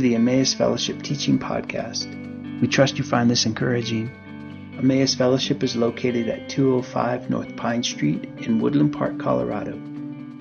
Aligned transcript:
The 0.00 0.14
Emmaus 0.14 0.54
Fellowship 0.54 1.02
Teaching 1.02 1.38
Podcast. 1.38 2.08
We 2.60 2.68
trust 2.68 2.96
you 2.96 3.04
find 3.04 3.30
this 3.30 3.44
encouraging. 3.44 4.10
Emmaus 4.78 5.14
Fellowship 5.14 5.62
is 5.62 5.76
located 5.76 6.28
at 6.28 6.48
205 6.48 7.28
North 7.28 7.54
Pine 7.56 7.82
Street 7.82 8.24
in 8.38 8.60
Woodland 8.60 8.94
Park, 8.94 9.18
Colorado. 9.18 9.78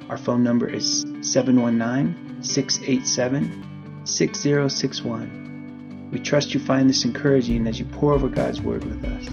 Our 0.10 0.18
phone 0.18 0.44
number 0.44 0.68
is 0.68 1.02
719 1.22 2.42
687 2.42 4.06
6061. 4.06 6.10
We 6.12 6.20
trust 6.20 6.54
you 6.54 6.62
find 6.62 6.90
this 6.90 7.04
encouraging 7.04 7.68
as 7.68 7.80
you 7.80 7.86
pour 7.86 8.14
over 8.14 8.30
God's 8.30 8.62
Word 8.62 8.86
with 8.86 9.04
us. 9.04 9.26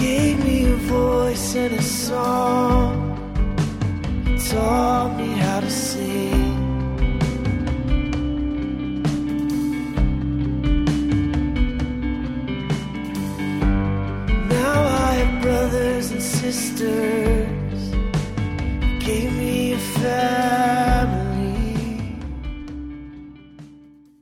gave 0.00 0.44
me 0.44 0.64
a 0.64 0.76
voice 0.76 1.54
and 1.54 1.74
a 1.74 1.82
song, 1.82 3.14
taught 4.50 5.16
me 5.16 5.28
how 5.34 5.60
to 5.60 5.70
sing. 5.70 6.43
Sisters, 16.54 17.94
gave 19.00 19.32
me 19.32 19.72
a 19.72 19.78
family. 19.78 21.26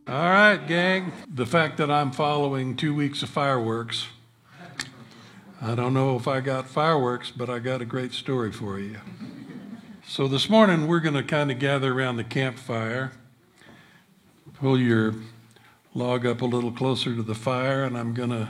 All 0.08 0.30
right, 0.30 0.66
gang. 0.66 1.12
The 1.28 1.44
fact 1.44 1.76
that 1.76 1.90
I'm 1.90 2.10
following 2.10 2.74
two 2.74 2.94
weeks 2.94 3.22
of 3.22 3.28
fireworks, 3.28 4.06
I 5.60 5.74
don't 5.74 5.92
know 5.92 6.16
if 6.16 6.26
I 6.26 6.40
got 6.40 6.66
fireworks, 6.68 7.30
but 7.30 7.50
I 7.50 7.58
got 7.58 7.82
a 7.82 7.84
great 7.84 8.12
story 8.12 8.50
for 8.50 8.78
you. 8.78 8.96
So 10.06 10.26
this 10.26 10.48
morning 10.48 10.86
we're 10.86 11.00
going 11.00 11.14
to 11.14 11.22
kind 11.22 11.50
of 11.50 11.58
gather 11.58 11.92
around 11.92 12.16
the 12.16 12.24
campfire. 12.24 13.12
Pull 14.54 14.78
your 14.78 15.14
log 15.94 16.24
up 16.24 16.40
a 16.40 16.46
little 16.46 16.72
closer 16.72 17.14
to 17.14 17.22
the 17.22 17.34
fire, 17.34 17.84
and 17.84 17.96
I'm 17.96 18.14
going 18.14 18.30
to 18.30 18.48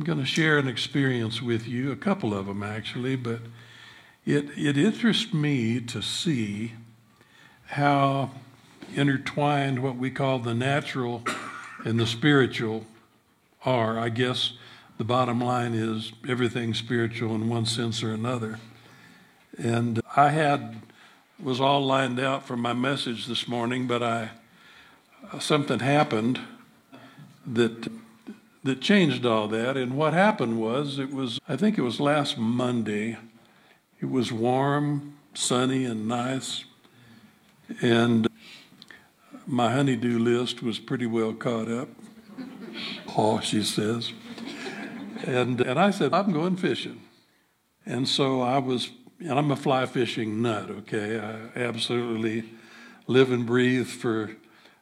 I'm 0.00 0.06
going 0.06 0.18
to 0.18 0.24
share 0.24 0.56
an 0.56 0.66
experience 0.66 1.42
with 1.42 1.68
you, 1.68 1.92
a 1.92 1.96
couple 1.96 2.32
of 2.32 2.46
them 2.46 2.62
actually, 2.62 3.16
but 3.16 3.40
it 4.24 4.46
it 4.56 4.78
interests 4.78 5.34
me 5.34 5.78
to 5.78 6.00
see 6.00 6.72
how 7.66 8.30
intertwined 8.94 9.82
what 9.82 9.96
we 9.96 10.10
call 10.10 10.38
the 10.38 10.54
natural 10.54 11.22
and 11.84 12.00
the 12.00 12.06
spiritual 12.06 12.86
are. 13.66 13.98
I 13.98 14.08
guess 14.08 14.54
the 14.96 15.04
bottom 15.04 15.38
line 15.38 15.74
is 15.74 16.14
everything 16.26 16.72
spiritual 16.72 17.34
in 17.34 17.50
one 17.50 17.66
sense 17.66 18.02
or 18.02 18.14
another. 18.14 18.58
And 19.58 20.00
I 20.16 20.30
had 20.30 20.80
was 21.38 21.60
all 21.60 21.84
lined 21.84 22.18
out 22.18 22.46
for 22.46 22.56
my 22.56 22.72
message 22.72 23.26
this 23.26 23.46
morning, 23.46 23.86
but 23.86 24.02
I 24.02 24.30
something 25.40 25.80
happened 25.80 26.40
that 27.46 27.92
that 28.64 28.80
changed 28.80 29.24
all 29.24 29.48
that. 29.48 29.76
And 29.76 29.96
what 29.96 30.12
happened 30.12 30.60
was 30.60 30.98
it 30.98 31.12
was 31.12 31.40
I 31.48 31.56
think 31.56 31.78
it 31.78 31.82
was 31.82 32.00
last 32.00 32.38
Monday. 32.38 33.18
It 34.00 34.10
was 34.10 34.32
warm, 34.32 35.16
sunny, 35.34 35.84
and 35.84 36.08
nice, 36.08 36.64
and 37.82 38.26
my 39.46 39.72
honeydew 39.72 40.18
list 40.18 40.62
was 40.62 40.78
pretty 40.78 41.06
well 41.06 41.32
caught 41.32 41.68
up. 41.68 41.88
Oh, 43.16 43.40
she 43.40 43.62
says. 43.62 44.12
And, 45.26 45.60
and 45.60 45.78
I 45.78 45.90
said, 45.90 46.14
I'm 46.14 46.32
going 46.32 46.56
fishing. 46.56 47.02
And 47.84 48.06
so 48.06 48.40
I 48.40 48.58
was, 48.58 48.90
and 49.18 49.32
I'm 49.32 49.50
a 49.50 49.56
fly 49.56 49.86
fishing 49.86 50.40
nut, 50.40 50.70
okay? 50.70 51.18
I 51.18 51.58
absolutely 51.58 52.50
live 53.06 53.32
and 53.32 53.44
breathe 53.44 53.88
for 53.88 54.30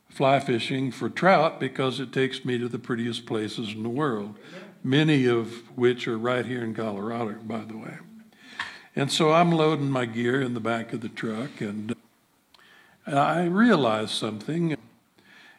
fly 0.08 0.41
fishing 0.41 0.91
for 0.91 1.08
trout 1.08 1.60
because 1.60 2.00
it 2.00 2.12
takes 2.12 2.44
me 2.44 2.58
to 2.58 2.69
the 2.69 2.78
prettiest 2.78 3.26
places 3.26 3.72
in 3.72 3.82
the 3.82 3.88
world, 3.88 4.36
many 4.82 5.26
of 5.26 5.76
which 5.76 6.08
are 6.08 6.19
right 6.19 6.46
here 6.46 6.62
in 6.62 6.74
Colorado, 6.74 7.34
by 7.42 7.64
the 7.64 7.76
way. 7.76 7.98
And 8.96 9.12
so 9.12 9.32
I'm 9.32 9.52
loading 9.52 9.91
my 9.91 10.06
gear 10.06 10.41
in 10.41 10.54
the 10.54 10.60
back 10.60 10.92
of 10.92 11.02
the 11.02 11.08
truck, 11.08 11.60
and 11.60 11.94
uh, 13.06 13.14
I 13.16 13.44
realized 13.44 14.10
something 14.10 14.76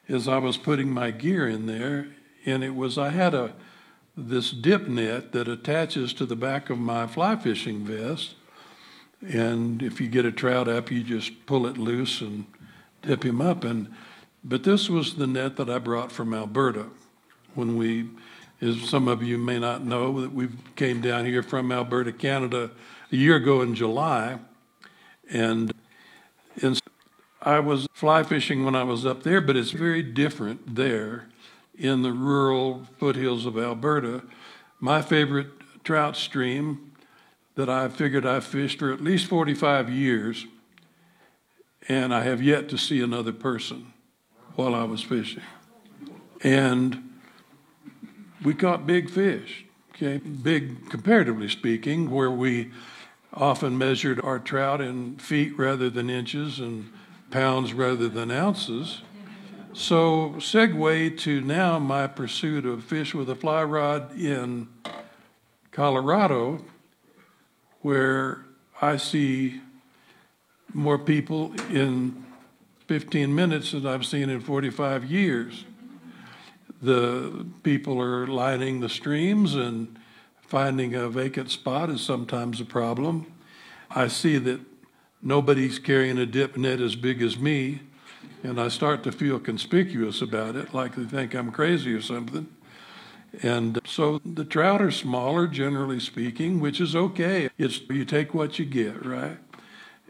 as 0.09 0.27
I 0.27 0.39
was 0.39 0.57
putting 0.57 0.91
my 0.91 1.11
gear 1.11 1.47
in 1.47 1.65
there, 1.65 2.07
and 2.45 2.63
it 2.63 2.75
was 2.75 2.97
I 2.97 3.09
had 3.09 3.33
a 3.33 3.53
this 4.17 4.51
dip 4.51 4.87
net 4.87 5.31
that 5.31 5.47
attaches 5.47 6.11
to 6.13 6.25
the 6.25 6.35
back 6.35 6.69
of 6.69 6.77
my 6.77 7.07
fly 7.07 7.37
fishing 7.37 7.85
vest, 7.85 8.35
and 9.21 9.81
if 9.81 10.01
you 10.01 10.07
get 10.07 10.25
a 10.25 10.31
trout 10.31 10.67
up, 10.67 10.91
you 10.91 11.03
just 11.03 11.45
pull 11.45 11.65
it 11.65 11.77
loose 11.77 12.21
and 12.21 12.45
dip 13.01 13.23
him 13.23 13.41
up. 13.41 13.63
And 13.63 13.93
but 14.43 14.63
this 14.63 14.89
was 14.89 15.15
the 15.15 15.27
net 15.27 15.57
that 15.57 15.69
I 15.69 15.79
brought 15.79 16.11
from 16.11 16.33
Alberta 16.33 16.87
when 17.55 17.75
we, 17.75 18.09
as 18.61 18.81
some 18.81 19.07
of 19.07 19.21
you 19.21 19.37
may 19.37 19.59
not 19.59 19.83
know, 19.83 20.21
that 20.21 20.33
we 20.33 20.49
came 20.75 21.01
down 21.01 21.25
here 21.25 21.43
from 21.43 21.71
Alberta, 21.71 22.11
Canada, 22.11 22.71
a 23.11 23.15
year 23.15 23.35
ago 23.35 23.61
in 23.61 23.75
July, 23.75 24.39
and 25.29 25.73
and 26.61 26.79
I 27.41 27.59
was 27.59 27.87
fly 27.93 28.23
fishing 28.23 28.65
when 28.65 28.75
I 28.75 28.83
was 28.83 29.05
up 29.05 29.23
there, 29.23 29.39
but 29.39 29.55
it's 29.55 29.71
very 29.71 30.03
different 30.03 30.75
there 30.75 31.29
in 31.77 32.01
the 32.01 32.11
rural 32.11 32.85
foothills 32.99 33.45
of 33.45 33.57
Alberta. 33.57 34.23
My 34.79 35.01
favorite 35.01 35.47
trout 35.83 36.17
stream 36.17 36.91
that 37.55 37.69
I 37.69 37.87
figured 37.87 38.25
I 38.25 38.41
fished 38.41 38.79
for 38.79 38.91
at 38.91 39.01
least 39.01 39.27
45 39.27 39.89
years, 39.89 40.47
and 41.87 42.13
I 42.13 42.23
have 42.23 42.41
yet 42.41 42.67
to 42.69 42.77
see 42.77 43.01
another 43.01 43.31
person 43.31 43.93
while 44.55 44.75
I 44.75 44.83
was 44.83 45.01
fishing. 45.01 45.43
And 46.41 47.19
we 48.43 48.53
caught 48.53 48.87
big 48.87 49.09
fish, 49.09 49.65
okay, 49.95 50.17
big 50.17 50.89
comparatively 50.89 51.49
speaking, 51.49 52.09
where 52.09 52.31
we 52.31 52.71
often 53.33 53.77
measured 53.77 54.19
our 54.21 54.39
trout 54.39 54.81
in 54.81 55.17
feet 55.17 55.57
rather 55.57 55.89
than 55.89 56.09
inches 56.09 56.59
and 56.59 56.91
pounds 57.31 57.73
rather 57.73 58.07
than 58.07 58.31
ounces. 58.31 59.01
So, 59.73 60.35
segue 60.37 61.19
to 61.19 61.41
now 61.41 61.77
my 61.77 62.07
pursuit 62.07 62.65
of 62.65 62.83
fish 62.83 63.13
with 63.13 63.29
a 63.29 63.35
fly 63.35 63.63
rod 63.63 64.17
in 64.17 64.67
Colorado, 65.71 66.65
where 67.81 68.45
I 68.81 68.97
see 68.97 69.61
more 70.73 70.97
people 70.97 71.53
in 71.69 72.25
15 72.89 73.35
minutes 73.35 73.73
than 73.73 73.85
I've 73.85 74.03
seen 74.03 74.31
in 74.31 74.39
45 74.39 75.05
years. 75.05 75.63
The 76.81 77.45
people 77.61 78.01
are 78.01 78.25
lining 78.25 78.79
the 78.79 78.89
streams, 78.89 79.53
and 79.53 79.99
finding 80.41 80.95
a 80.95 81.07
vacant 81.07 81.51
spot 81.51 81.91
is 81.91 82.01
sometimes 82.01 82.59
a 82.59 82.65
problem. 82.65 83.31
I 83.91 84.07
see 84.07 84.39
that 84.39 84.61
nobody's 85.21 85.77
carrying 85.77 86.17
a 86.17 86.25
dip 86.25 86.57
net 86.57 86.81
as 86.81 86.95
big 86.95 87.21
as 87.21 87.37
me, 87.37 87.81
and 88.41 88.59
I 88.59 88.69
start 88.69 89.03
to 89.03 89.11
feel 89.11 89.39
conspicuous 89.39 90.23
about 90.23 90.55
it, 90.55 90.73
like 90.73 90.95
they 90.95 91.05
think 91.05 91.35
I'm 91.35 91.51
crazy 91.51 91.93
or 91.93 92.01
something. 92.01 92.47
And 93.43 93.79
so 93.85 94.17
the 94.25 94.45
trout 94.45 94.81
are 94.81 94.89
smaller, 94.89 95.45
generally 95.45 95.99
speaking, 95.99 96.59
which 96.59 96.81
is 96.81 96.95
okay. 96.95 97.51
It's 97.55 97.81
you 97.87 98.03
take 98.03 98.33
what 98.33 98.57
you 98.57 98.65
get, 98.65 99.05
right? 99.05 99.37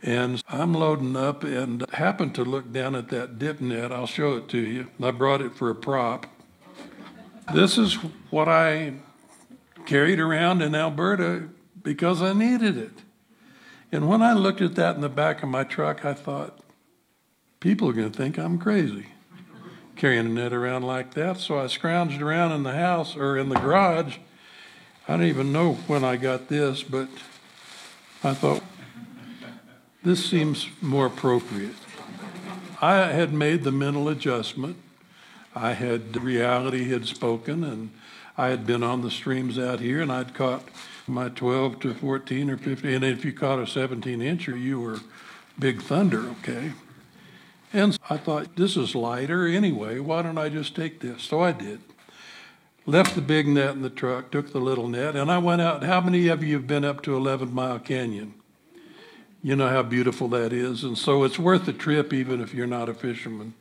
And 0.02 0.42
I'm 0.48 0.74
loading 0.74 1.16
up 1.16 1.44
and 1.44 1.86
happened 1.92 2.36
to 2.36 2.44
look 2.44 2.72
down 2.72 2.96
at 2.96 3.10
that 3.10 3.38
dip 3.38 3.60
net. 3.60 3.92
I'll 3.92 4.08
show 4.08 4.38
it 4.38 4.48
to 4.50 4.58
you. 4.58 4.88
I 5.02 5.12
brought 5.12 5.42
it 5.42 5.56
for 5.56 5.70
a 5.70 5.76
prop. 5.76 6.26
This 7.54 7.78
is 7.78 7.96
what 8.30 8.48
I 8.48 8.94
carried 9.86 10.20
around 10.20 10.62
in 10.62 10.76
Alberta 10.76 11.50
because 11.82 12.22
I 12.22 12.34
needed 12.34 12.78
it. 12.78 12.94
And 13.92 14.08
when 14.08 14.22
I 14.22 14.34
looked 14.34 14.62
at 14.62 14.76
that 14.76 14.96
in 14.96 15.02
the 15.02 15.10
back 15.10 15.44
of 15.44 15.50
my 15.50 15.64
truck, 15.64 16.06
I 16.06 16.14
thought, 16.14 16.60
people 17.60 17.90
are 17.90 17.94
going 17.94 18.12
to 18.12 18.18
think 18.18 18.38
I'm 18.38 18.58
crazy 18.58 19.08
carrying 20.00 20.26
a 20.26 20.30
net 20.30 20.54
around 20.54 20.84
like 20.84 21.14
that. 21.14 21.38
So 21.38 21.60
I 21.60 21.66
scrounged 21.66 22.22
around 22.22 22.54
in 22.54 22.64
the 22.64 22.74
house 22.74 23.18
or 23.18 23.38
in 23.38 23.50
the 23.50 23.60
garage. 23.60 24.18
I 25.08 25.18
don't 25.18 25.26
even 25.26 25.52
know 25.52 25.74
when 25.88 26.06
I 26.06 26.16
got 26.16 26.48
this, 26.48 26.82
but 26.82 27.10
I 28.24 28.34
thought, 28.34 28.64
this 30.04 30.26
seems 30.26 30.70
more 30.82 31.08
appropriate. 31.08 31.76
I 32.82 33.08
had 33.08 33.34
made 33.34 33.64
the 33.64 33.72
mental 33.72 34.08
adjustment. 34.08 34.78
I 35.54 35.74
had 35.74 36.22
reality 36.22 36.90
had 36.90 37.06
spoken, 37.06 37.64
and 37.64 37.92
I 38.38 38.48
had 38.48 38.66
been 38.66 38.84
on 38.84 39.02
the 39.02 39.12
streams 39.12 39.60
out 39.60 39.82
here, 39.82 40.02
and 40.02 40.12
I'd 40.12 40.34
caught 40.34 40.64
my 41.08 41.30
12 41.30 41.80
to 41.82 41.94
14 41.94 42.50
or 42.50 42.58
15. 42.58 42.94
And 42.94 43.04
if 43.04 43.26
you 43.26 43.34
caught 43.34 43.60
a 43.60 43.68
17 43.68 44.20
incher, 44.20 44.60
you 44.60 44.80
were 44.80 45.00
big 45.58 45.82
thunder, 45.82 46.30
okay? 46.40 46.72
And 47.74 47.98
I 48.10 48.18
thought, 48.18 48.56
this 48.56 48.78
is 48.78 48.96
lighter 48.96 49.46
anyway. 49.46 50.00
Why 50.00 50.22
don't 50.22 50.38
I 50.38 50.50
just 50.50 50.76
take 50.76 51.02
this? 51.02 51.24
So 51.24 51.42
I 51.42 51.52
did. 51.52 51.82
Left 52.86 53.14
the 53.14 53.22
big 53.22 53.48
net 53.48 53.72
in 53.72 53.82
the 53.82 53.90
truck, 53.90 54.32
took 54.32 54.52
the 54.52 54.60
little 54.60 54.88
net, 54.88 55.16
and 55.16 55.30
I 55.30 55.38
went 55.38 55.62
out. 55.62 55.84
How 55.84 56.02
many 56.02 56.28
of 56.30 56.44
you 56.44 56.56
have 56.56 56.66
been 56.66 56.86
up 56.86 57.02
to 57.04 57.16
11 57.16 57.54
Mile 57.54 57.80
Canyon? 57.80 58.34
You 59.42 59.56
know 59.56 59.70
how 59.70 59.84
beautiful 59.84 60.28
that 60.30 60.52
is. 60.52 60.84
And 60.84 60.98
so 60.98 61.24
it's 61.24 61.40
worth 61.40 61.66
the 61.66 61.74
trip 61.74 62.14
even 62.14 62.42
if 62.42 62.54
you're 62.54 62.68
not 62.68 62.90
a 62.90 62.94
fisherman. 62.94 63.54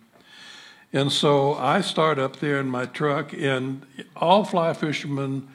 And 0.92 1.12
so 1.12 1.54
I 1.54 1.82
start 1.82 2.18
up 2.18 2.36
there 2.36 2.58
in 2.58 2.68
my 2.68 2.86
truck, 2.86 3.34
and 3.34 3.84
all 4.16 4.44
fly 4.44 4.72
fishermen 4.72 5.48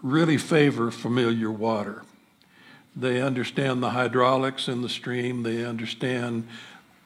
really 0.00 0.38
favor 0.38 0.90
familiar 0.90 1.50
water. 1.50 2.02
They 2.94 3.20
understand 3.20 3.82
the 3.82 3.90
hydraulics 3.90 4.68
in 4.68 4.82
the 4.82 4.88
stream, 4.88 5.42
they 5.42 5.64
understand 5.64 6.46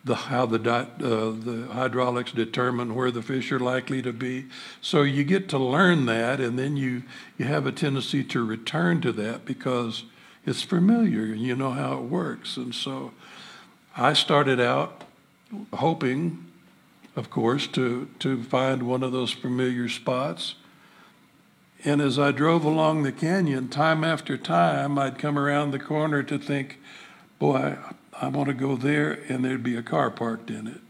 the, 0.04 0.14
how 0.14 0.44
the, 0.44 0.58
uh, 0.70 0.86
the 0.98 1.68
hydraulics 1.72 2.32
determine 2.32 2.94
where 2.94 3.10
the 3.10 3.22
fish 3.22 3.50
are 3.50 3.58
likely 3.58 4.02
to 4.02 4.12
be. 4.12 4.46
So 4.82 5.02
you 5.02 5.24
get 5.24 5.48
to 5.48 5.58
learn 5.58 6.04
that, 6.06 6.40
and 6.40 6.58
then 6.58 6.76
you, 6.76 7.04
you 7.38 7.46
have 7.46 7.66
a 7.66 7.72
tendency 7.72 8.22
to 8.24 8.44
return 8.44 9.00
to 9.00 9.12
that 9.12 9.46
because 9.46 10.04
it's 10.46 10.62
familiar 10.62 11.24
and 11.24 11.40
you 11.40 11.56
know 11.56 11.70
how 11.70 11.98
it 11.98 12.04
works. 12.04 12.56
And 12.56 12.74
so 12.74 13.12
I 13.96 14.12
started 14.12 14.60
out 14.60 15.04
hoping, 15.72 16.46
of 17.16 17.30
course, 17.30 17.66
to, 17.68 18.08
to 18.18 18.42
find 18.44 18.82
one 18.82 19.02
of 19.02 19.12
those 19.12 19.30
familiar 19.30 19.88
spots. 19.88 20.54
And 21.84 22.00
as 22.00 22.18
I 22.18 22.30
drove 22.30 22.64
along 22.64 23.02
the 23.02 23.12
canyon, 23.12 23.68
time 23.68 24.04
after 24.04 24.36
time, 24.36 24.98
I'd 24.98 25.18
come 25.18 25.38
around 25.38 25.70
the 25.70 25.78
corner 25.78 26.22
to 26.22 26.38
think, 26.38 26.80
boy, 27.38 27.76
I, 28.12 28.26
I 28.26 28.28
want 28.28 28.48
to 28.48 28.54
go 28.54 28.76
there, 28.76 29.22
and 29.28 29.44
there'd 29.44 29.62
be 29.62 29.76
a 29.76 29.82
car 29.82 30.10
parked 30.10 30.50
in 30.50 30.66
it. 30.66 30.80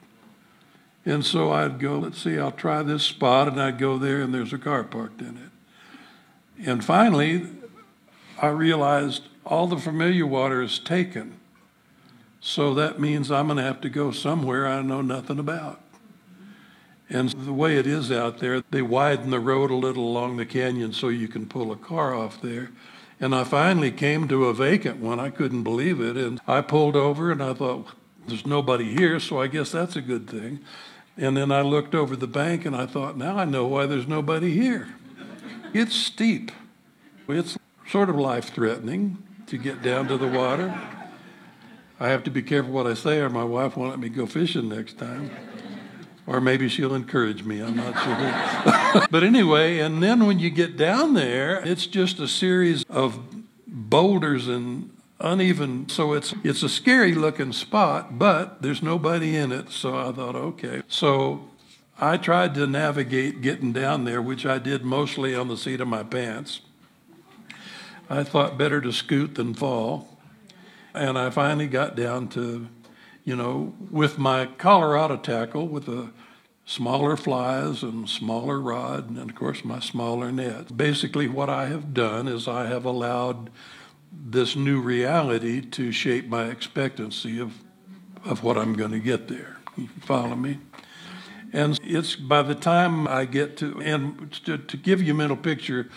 And 1.05 1.25
so 1.25 1.53
I'd 1.53 1.79
go, 1.79 1.99
let's 1.99 2.23
see, 2.23 2.39
I'll 2.39 2.53
try 2.53 2.83
this 2.83 3.03
spot, 3.03 3.49
and 3.49 3.61
I'd 3.61 3.79
go 3.79 3.99
there, 3.99 4.21
and 4.23 4.33
there's 4.33 4.53
a 4.53 4.59
car 4.59 4.85
parked 4.85 5.21
in 5.21 5.37
it. 5.37 6.67
And 6.67 6.85
finally, 6.85 7.47
I 8.41 8.49
realized 8.49 9.23
all 9.47 9.67
the 9.67 9.79
familiar 9.79 10.27
water 10.27 10.63
is 10.63 10.79
taken. 10.79 11.39
So 12.41 12.75
that 12.75 13.01
means 13.01 13.31
I'm 13.31 13.47
going 13.47 13.57
to 13.57 13.63
have 13.63 13.81
to 13.83 13.89
go 13.89 14.11
somewhere 14.11 14.67
I 14.67 14.83
know 14.83 15.01
nothing 15.01 15.39
about. 15.39 15.81
And 17.09 17.31
the 17.31 17.53
way 17.53 17.77
it 17.77 17.87
is 17.87 18.11
out 18.11 18.39
there, 18.39 18.63
they 18.71 18.83
widen 18.83 19.31
the 19.31 19.41
road 19.41 19.71
a 19.71 19.77
little 19.77 20.05
along 20.05 20.37
the 20.37 20.47
canyon 20.47 20.93
so 20.93 21.09
you 21.09 21.29
can 21.29 21.47
pull 21.47 21.71
a 21.73 21.77
car 21.77 22.15
off 22.15 22.41
there. 22.41 22.71
And 23.21 23.35
I 23.35 23.45
finally 23.45 23.91
came 23.91 24.27
to 24.29 24.47
a 24.47 24.55
vacant 24.55 24.99
one. 24.99 25.21
I 25.21 25.31
couldn't 25.31 25.63
believe 25.63 26.01
it. 26.01 26.17
And 26.17 26.41
I 26.47 26.61
pulled 26.61 26.97
over 26.97 27.31
and 27.31 27.43
I 27.43 27.55
thought, 27.55 27.89
there's 28.27 28.47
nobody 28.47 28.95
here, 28.95 29.21
so 29.21 29.41
I 29.41 29.49
guess 29.49 29.71
that's 29.71 29.97
a 29.97 30.01
good 30.01 30.29
thing. 30.29 30.61
And 31.17 31.37
then 31.37 31.53
I 31.53 31.61
looked 31.61 31.95
over 31.95 32.17
the 32.17 32.27
bank 32.27 32.65
and 32.65 32.75
I 32.75 32.87
thought, 32.87 33.17
now 33.17 33.39
I 33.39 33.45
know 33.45 33.67
why 33.67 33.87
there's 33.87 34.09
nobody 34.09 34.53
here. 34.53 34.89
It's 35.73 35.95
steep. 35.95 36.51
It's 37.29 37.59
sort 37.89 38.09
of 38.09 38.17
life 38.17 38.53
threatening 38.53 39.23
to 39.47 39.59
get 39.59 39.83
down 39.83 40.09
to 40.09 40.17
the 40.17 40.29
water. 40.29 40.79
I 42.01 42.09
have 42.09 42.25
to 42.25 42.31
be 42.31 42.43
careful 42.43 42.73
what 42.73 42.87
I 42.87 42.95
say, 42.95 43.21
or 43.21 43.31
my 43.31 43.45
wife 43.45 43.77
won't 43.77 43.91
let 43.91 43.99
me 44.01 44.09
go 44.09 44.27
fishing 44.27 44.69
next 44.69 44.99
time. 44.99 45.31
Or 46.27 46.41
maybe 46.41 46.69
she'll 46.69 46.95
encourage 46.95 47.45
me, 47.45 47.61
I'm 47.61 47.77
not 47.77 47.95
sure. 48.03 49.07
but 49.11 49.23
anyway, 49.23 49.79
and 49.79 50.03
then 50.03 50.27
when 50.27 50.39
you 50.39 50.51
get 50.51 50.77
down 50.77 51.15
there, 51.15 51.61
it's 51.65 51.87
just 51.87 52.19
a 52.19 52.27
series 52.27 52.85
of 52.89 53.21
boulders 53.67 54.49
and 54.49 54.91
uneven 55.21 55.89
so 55.89 56.13
it's 56.13 56.35
it's 56.43 56.63
a 56.63 56.69
scary 56.69 57.15
looking 57.15 57.53
spot 57.53 58.19
but 58.19 58.61
there's 58.61 58.83
nobody 58.83 59.37
in 59.37 59.53
it 59.53 59.71
so 59.71 59.97
i 59.97 60.13
thought 60.13 60.35
okay 60.35 60.83
so 60.89 61.49
i 61.99 62.17
tried 62.17 62.53
to 62.55 62.67
navigate 62.67 63.41
getting 63.41 63.73
down 63.73 64.05
there 64.05 64.21
which 64.21 64.45
i 64.45 64.59
did 64.59 64.85
mostly 64.85 65.35
on 65.35 65.49
the 65.49 65.57
seat 65.57 65.81
of 65.81 65.87
my 65.87 66.03
pants 66.03 66.61
I 68.09 68.23
thought 68.23 68.59
better 68.59 68.81
to 68.81 68.93
scoot 68.93 69.35
than 69.35 69.55
fall. 69.55 70.09
And 70.95 71.19
I 71.19 71.31
finally 71.31 71.67
got 71.67 71.97
down 71.97 72.29
to, 72.29 72.69
you 73.25 73.35
know, 73.35 73.75
with 73.91 74.19
my 74.19 74.47
Colorado 74.47 75.17
tackle, 75.17 75.67
with 75.67 75.87
the 75.87 76.11
smaller 76.65 77.17
flies 77.17 77.83
and 77.83 78.09
smaller 78.09 78.61
rod, 78.61 79.11
and 79.11 79.19
of 79.19 79.35
course 79.35 79.65
my 79.65 79.81
smaller 79.81 80.33
net. 80.33 80.77
Basically, 80.77 81.29
what 81.29 81.51
I 81.51 81.67
have 81.67 81.93
done 81.93 82.29
is 82.29 82.49
I 82.49 82.67
have 82.67 82.85
allowed 82.85 83.51
this 84.13 84.55
new 84.57 84.81
reality 84.81 85.61
to 85.61 85.93
shape 85.93 86.29
my 86.29 86.47
expectancy 86.47 87.41
of, 87.41 87.53
of 88.25 88.43
what 88.43 88.57
I'm 88.57 88.75
going 88.75 88.93
to 88.93 89.01
get 89.01 89.29
there. 89.29 89.57
You 89.77 89.89
follow 90.01 90.37
me? 90.37 90.59
And 91.53 91.79
it's 91.83 92.17
by 92.17 92.43
the 92.43 92.55
time 92.55 93.07
I 93.07 93.27
get 93.27 93.57
to, 93.59 93.81
and 93.81 94.33
to, 94.45 94.59
to 94.59 94.77
give 94.77 95.03
you 95.03 95.13
a 95.13 95.17
mental 95.17 95.37
picture, 95.37 95.89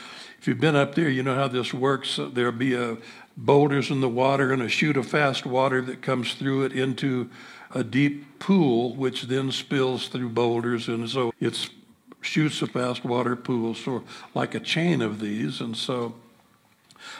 if 0.47 0.51
you've 0.51 0.61
been 0.61 0.77
up 0.77 0.95
there, 0.95 1.09
you 1.09 1.23
know 1.23 1.35
how 1.35 1.49
this 1.49 1.73
works. 1.73 2.17
There'll 2.31 2.53
be 2.53 2.73
a 2.73 2.95
boulders 3.35 3.91
in 3.91 3.99
the 3.99 4.07
water 4.07 4.53
and 4.53 4.61
a 4.61 4.69
chute 4.69 4.95
of 4.95 5.05
fast 5.05 5.45
water 5.45 5.81
that 5.81 6.01
comes 6.01 6.35
through 6.35 6.63
it 6.63 6.71
into 6.71 7.29
a 7.75 7.83
deep 7.83 8.39
pool, 8.39 8.95
which 8.95 9.23
then 9.23 9.51
spills 9.51 10.07
through 10.07 10.29
boulders. 10.29 10.87
And 10.87 11.09
so 11.09 11.33
it's 11.41 11.69
chutes 12.21 12.61
of 12.61 12.71
fast 12.71 13.03
water 13.03 13.35
pools, 13.35 13.83
so 13.83 14.05
like 14.33 14.55
a 14.55 14.61
chain 14.61 15.01
of 15.01 15.19
these. 15.19 15.59
And 15.59 15.75
so 15.75 16.15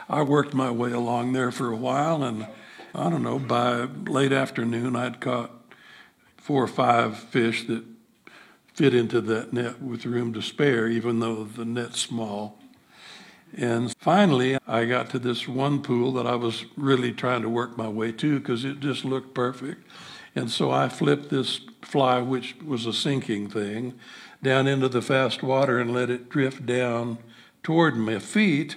I 0.08 0.22
worked 0.22 0.54
my 0.54 0.72
way 0.72 0.94
along 0.94 1.34
there 1.34 1.52
for 1.52 1.70
a 1.70 1.76
while, 1.76 2.24
and 2.24 2.48
I 2.96 3.10
don't 3.10 3.24
know, 3.24 3.40
by 3.40 3.90
late 4.10 4.32
afternoon, 4.32 4.96
I'd 4.96 5.20
caught 5.20 5.52
four 6.38 6.64
or 6.64 6.68
five 6.70 7.18
fish 7.18 7.68
that 7.68 7.84
fit 8.74 8.94
into 8.94 9.20
that 9.20 9.52
net 9.52 9.82
with 9.82 10.06
room 10.06 10.32
to 10.32 10.42
spare, 10.42 10.88
even 10.88 11.20
though 11.20 11.44
the 11.44 11.66
net's 11.66 12.00
small. 12.00 12.58
And 13.56 13.96
finally, 14.00 14.58
I 14.68 14.86
got 14.86 15.10
to 15.12 15.20
this 15.20 15.48
one 15.48 15.82
pool 15.82 16.12
that 16.14 16.28
I 16.28 16.36
was 16.36 16.66
really 16.76 17.12
trying 17.12 17.42
to 17.42 17.50
work 17.50 17.78
my 17.78 17.88
way 17.88 18.12
to 18.14 18.40
because 18.40 18.66
it 18.66 18.80
just 18.80 19.06
looked 19.06 19.34
perfect. 19.34 19.88
And 20.36 20.52
so 20.52 20.70
I 20.72 20.90
flipped 20.90 21.30
this 21.30 21.62
fly, 21.82 22.20
which 22.20 22.56
was 22.64 22.86
a 22.86 22.94
sinking 22.94 23.50
thing, 23.50 23.94
down 24.44 24.68
into 24.68 24.90
the 24.90 25.02
fast 25.02 25.42
water 25.42 25.80
and 25.80 25.94
let 25.94 26.10
it 26.10 26.30
drift 26.30 26.66
down 26.66 27.18
toward 27.64 27.96
my 27.96 28.20
feet 28.20 28.76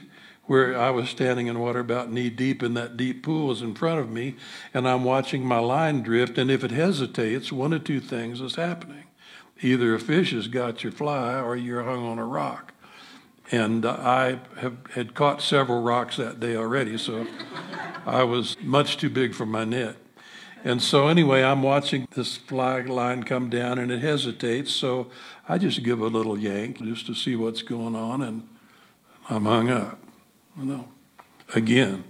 where 0.50 0.76
I 0.76 0.90
was 0.90 1.08
standing 1.08 1.46
in 1.46 1.60
water 1.60 1.78
about 1.78 2.10
knee 2.10 2.28
deep, 2.28 2.60
and 2.60 2.76
that 2.76 2.96
deep 2.96 3.22
pool 3.22 3.52
is 3.52 3.62
in 3.62 3.72
front 3.72 4.00
of 4.00 4.10
me, 4.10 4.34
and 4.74 4.88
I'm 4.88 5.04
watching 5.04 5.44
my 5.44 5.60
line 5.60 6.02
drift. 6.02 6.38
And 6.38 6.50
if 6.50 6.64
it 6.64 6.72
hesitates, 6.72 7.52
one 7.52 7.72
of 7.72 7.84
two 7.84 8.00
things 8.00 8.40
is 8.40 8.56
happening 8.56 9.04
either 9.62 9.94
a 9.94 10.00
fish 10.00 10.32
has 10.32 10.48
got 10.48 10.82
your 10.82 10.90
fly 10.90 11.38
or 11.38 11.54
you're 11.54 11.84
hung 11.84 12.04
on 12.04 12.18
a 12.18 12.24
rock. 12.24 12.72
And 13.52 13.84
I 13.84 14.38
have, 14.58 14.76
had 14.94 15.14
caught 15.14 15.42
several 15.42 15.82
rocks 15.82 16.16
that 16.16 16.38
day 16.38 16.54
already, 16.54 16.96
so 16.96 17.26
I 18.06 18.22
was 18.22 18.56
much 18.62 18.96
too 18.96 19.10
big 19.10 19.34
for 19.34 19.44
my 19.44 19.64
net. 19.64 19.96
And 20.62 20.80
so, 20.82 21.08
anyway, 21.08 21.42
I'm 21.42 21.62
watching 21.62 22.06
this 22.14 22.36
fly 22.36 22.82
line 22.82 23.24
come 23.24 23.48
down 23.48 23.78
and 23.78 23.90
it 23.90 24.00
hesitates, 24.00 24.70
so 24.70 25.10
I 25.48 25.58
just 25.58 25.82
give 25.82 26.00
a 26.00 26.06
little 26.06 26.38
yank 26.38 26.80
just 26.82 27.06
to 27.06 27.14
see 27.14 27.34
what's 27.34 27.62
going 27.62 27.96
on, 27.96 28.22
and 28.22 28.46
I'm 29.28 29.46
hung 29.46 29.70
up. 29.70 29.98
You 30.56 30.66
know, 30.66 30.88
again, 31.54 32.04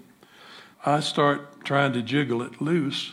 I 0.84 1.00
start 1.00 1.64
trying 1.64 1.92
to 1.92 2.02
jiggle 2.02 2.42
it 2.42 2.60
loose, 2.60 3.12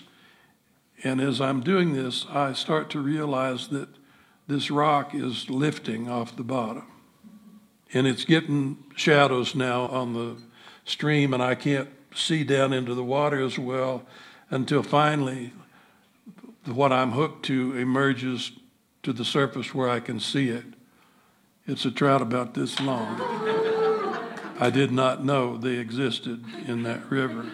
and 1.04 1.22
as 1.22 1.40
I'm 1.40 1.62
doing 1.62 1.94
this, 1.94 2.26
I 2.30 2.54
start 2.54 2.90
to 2.92 3.00
realize 3.00 3.68
that 3.70 3.90
this 4.48 4.72
rock 4.72 5.14
is 5.14 5.50
lifting 5.50 6.10
off 6.10 6.36
the 6.36 6.44
bottom. 6.44 6.88
And 7.94 8.06
it's 8.06 8.26
getting 8.26 8.84
shadows 8.96 9.56
now 9.56 9.88
on 9.88 10.14
the 10.14 10.38
stream, 10.86 11.34
and 11.34 11.42
I 11.42 11.56
can't 11.56 11.90
see 12.14 12.44
down 12.44 12.74
into 12.74 12.94
the 12.94 13.04
water 13.04 13.44
as 13.44 13.58
well 13.58 14.04
until 14.50 14.84
finally 14.84 15.54
what 16.66 16.92
I'm 16.92 17.12
hooked 17.12 17.46
to 17.46 17.78
emerges 17.78 18.52
to 19.04 19.14
the 19.14 19.26
surface 19.26 19.74
where 19.74 19.90
I 19.90 20.00
can 20.00 20.20
see 20.20 20.50
it. 20.50 20.66
It's 21.66 21.86
a 21.86 21.92
trout 21.92 22.22
about 22.22 22.54
this 22.54 22.80
long. 22.80 23.22
I 24.60 24.70
did 24.70 24.92
not 24.92 25.24
know 25.24 25.58
they 25.58 25.76
existed 25.76 26.44
in 26.66 26.84
that 26.84 27.10
river. 27.12 27.46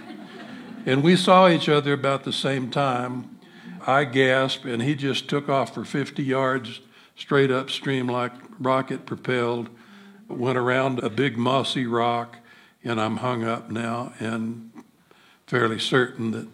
And 0.85 1.03
we 1.03 1.15
saw 1.15 1.49
each 1.49 1.67
other 1.67 1.93
about 1.93 2.23
the 2.23 2.33
same 2.33 2.69
time. 2.69 3.39
I 3.85 4.05
gasped, 4.05 4.65
and 4.65 4.81
he 4.81 4.95
just 4.95 5.27
took 5.27 5.49
off 5.49 5.73
for 5.73 5.83
50 5.83 6.23
yards 6.23 6.79
straight 7.15 7.51
upstream 7.51 8.07
like 8.07 8.31
rocket 8.59 9.05
propelled 9.05 9.69
went 10.37 10.57
around 10.57 10.99
a 10.99 11.09
big 11.09 11.37
mossy 11.37 11.85
rock, 11.85 12.37
and 12.83 12.99
I'm 12.99 13.17
hung 13.17 13.43
up 13.43 13.69
now 13.69 14.13
and 14.19 14.71
fairly 15.47 15.79
certain 15.79 16.31
that 16.31 16.47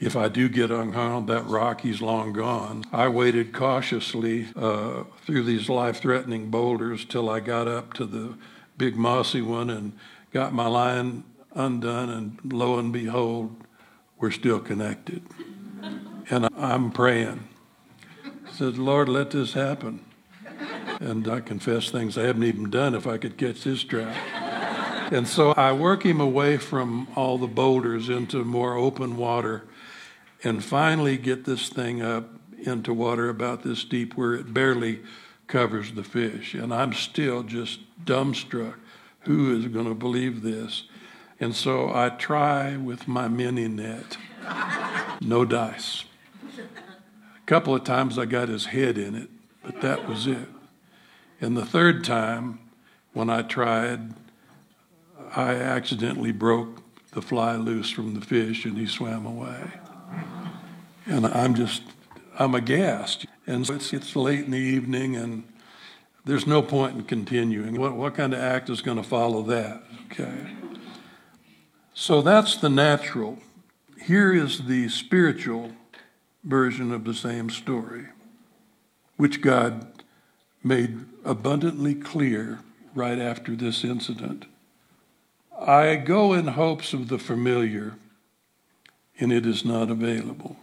if 0.00 0.14
I 0.14 0.28
do 0.28 0.48
get 0.48 0.70
hung 0.70 0.94
on 0.94 1.26
that 1.26 1.46
rock, 1.46 1.80
he's 1.80 2.00
long 2.00 2.32
gone. 2.32 2.84
I 2.92 3.08
waited 3.08 3.52
cautiously 3.52 4.46
uh, 4.54 5.04
through 5.24 5.42
these 5.42 5.68
life 5.68 6.00
threatening 6.00 6.50
boulders 6.50 7.04
till 7.04 7.28
I 7.28 7.40
got 7.40 7.66
up 7.66 7.94
to 7.94 8.06
the 8.06 8.34
big 8.76 8.96
mossy 8.96 9.42
one 9.42 9.70
and 9.70 9.92
got 10.32 10.52
my 10.52 10.66
line 10.66 11.24
undone, 11.54 12.10
and 12.10 12.52
lo 12.52 12.78
and 12.78 12.92
behold, 12.92 13.56
we're 14.18 14.30
still 14.30 14.60
connected. 14.60 15.22
And 16.30 16.48
I'm 16.56 16.92
praying. 16.92 17.48
I 18.24 18.52
said, 18.52 18.78
Lord, 18.78 19.08
let 19.08 19.30
this 19.30 19.54
happen 19.54 20.04
and 21.00 21.28
I 21.28 21.40
confess 21.40 21.90
things 21.90 22.18
I 22.18 22.22
haven't 22.22 22.44
even 22.44 22.70
done 22.70 22.94
if 22.94 23.06
I 23.06 23.18
could 23.18 23.36
catch 23.36 23.64
this 23.64 23.82
trout. 23.82 24.14
and 25.12 25.26
so 25.26 25.52
I 25.52 25.72
work 25.72 26.04
him 26.04 26.20
away 26.20 26.56
from 26.56 27.08
all 27.14 27.38
the 27.38 27.46
boulders 27.46 28.08
into 28.08 28.44
more 28.44 28.76
open 28.76 29.16
water 29.16 29.64
and 30.44 30.62
finally 30.62 31.16
get 31.16 31.44
this 31.44 31.68
thing 31.68 32.02
up 32.02 32.30
into 32.58 32.92
water 32.92 33.28
about 33.28 33.62
this 33.62 33.84
deep 33.84 34.16
where 34.16 34.34
it 34.34 34.52
barely 34.52 35.00
covers 35.46 35.92
the 35.92 36.04
fish. 36.04 36.54
And 36.54 36.72
I'm 36.72 36.92
still 36.92 37.42
just 37.42 37.80
dumbstruck. 38.04 38.74
Who 39.20 39.56
is 39.56 39.66
going 39.66 39.86
to 39.86 39.94
believe 39.94 40.42
this? 40.42 40.84
And 41.40 41.54
so 41.54 41.92
I 41.94 42.10
try 42.10 42.76
with 42.76 43.06
my 43.06 43.28
mini 43.28 43.68
net. 43.68 44.16
No 45.20 45.44
dice. 45.44 46.04
A 46.58 47.46
couple 47.46 47.74
of 47.74 47.84
times 47.84 48.18
I 48.18 48.26
got 48.26 48.48
his 48.48 48.66
head 48.66 48.98
in 48.98 49.14
it, 49.14 49.30
but 49.62 49.80
that 49.80 50.08
was 50.08 50.26
it. 50.26 50.48
And 51.40 51.56
the 51.56 51.66
third 51.66 52.04
time, 52.04 52.58
when 53.12 53.30
I 53.30 53.42
tried, 53.42 54.14
I 55.34 55.54
accidentally 55.54 56.32
broke 56.32 56.82
the 57.12 57.22
fly 57.22 57.56
loose 57.56 57.90
from 57.90 58.14
the 58.14 58.20
fish 58.20 58.64
and 58.64 58.76
he 58.76 58.86
swam 58.86 59.26
away. 59.26 59.72
And 61.06 61.26
I'm 61.26 61.54
just, 61.54 61.82
I'm 62.38 62.54
aghast. 62.54 63.26
And 63.46 63.66
so 63.66 63.74
it's, 63.74 63.92
it's 63.92 64.14
late 64.14 64.44
in 64.44 64.50
the 64.50 64.58
evening 64.58 65.16
and 65.16 65.44
there's 66.24 66.46
no 66.46 66.60
point 66.60 66.96
in 66.96 67.04
continuing. 67.04 67.80
What, 67.80 67.94
what 67.94 68.14
kind 68.14 68.34
of 68.34 68.40
act 68.40 68.68
is 68.68 68.82
going 68.82 68.98
to 68.98 69.02
follow 69.02 69.42
that? 69.44 69.82
Okay. 70.12 70.54
So 71.94 72.20
that's 72.20 72.56
the 72.56 72.68
natural. 72.68 73.38
Here 74.02 74.32
is 74.32 74.66
the 74.66 74.88
spiritual 74.88 75.72
version 76.44 76.92
of 76.92 77.04
the 77.04 77.14
same 77.14 77.50
story, 77.50 78.06
which 79.16 79.40
God 79.40 80.04
made 80.62 81.04
abundantly 81.24 81.94
clear 81.94 82.60
right 82.94 83.18
after 83.18 83.54
this 83.54 83.84
incident. 83.84 84.46
I 85.58 85.96
go 85.96 86.32
in 86.32 86.48
hopes 86.48 86.92
of 86.92 87.08
the 87.08 87.18
familiar, 87.18 87.94
and 89.18 89.32
it 89.32 89.46
is 89.46 89.64
not 89.64 89.90
available. 89.90 90.56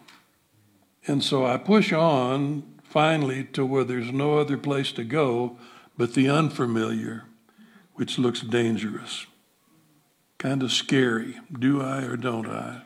And 1.07 1.23
so 1.23 1.45
I 1.45 1.57
push 1.57 1.93
on 1.93 2.63
finally 2.83 3.43
to 3.53 3.65
where 3.65 3.83
there's 3.83 4.11
no 4.11 4.39
other 4.39 4.57
place 4.57 4.91
to 4.93 5.03
go 5.03 5.57
but 5.97 6.13
the 6.13 6.29
unfamiliar, 6.29 7.23
which 7.93 8.19
looks 8.19 8.41
dangerous, 8.41 9.25
kind 10.37 10.61
of 10.61 10.71
scary. 10.71 11.39
Do 11.57 11.81
I 11.81 12.03
or 12.03 12.17
don't 12.17 12.47
I? 12.47 12.81